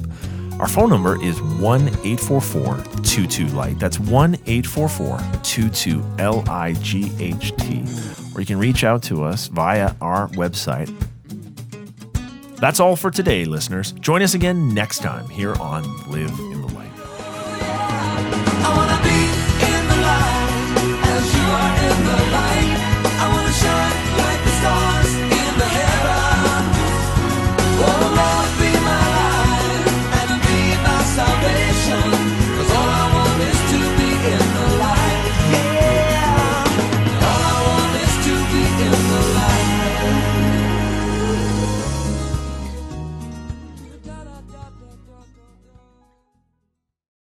Our 0.59 0.67
phone 0.67 0.89
number 0.89 1.21
is 1.23 1.39
1 1.41 1.87
844 1.87 2.77
22 3.03 3.47
Light. 3.47 3.77
That's 3.77 3.99
1 3.99 4.35
844 4.47 5.19
22 5.43 6.03
L 6.17 6.43
I 6.49 6.73
G 6.73 7.11
H 7.19 7.55
T. 7.57 7.83
Or 8.33 8.39
you 8.39 8.45
can 8.47 8.57
reach 8.57 8.83
out 8.83 9.03
to 9.03 9.23
us 9.23 9.47
via 9.47 9.93
our 10.01 10.29
website. 10.29 10.91
That's 12.57 12.79
all 12.79 12.95
for 12.95 13.11
today, 13.11 13.45
listeners. 13.45 13.91
Join 13.91 14.23
us 14.23 14.33
again 14.33 14.73
next 14.73 14.99
time 14.99 15.29
here 15.29 15.53
on 15.61 15.83
Live 16.09 16.56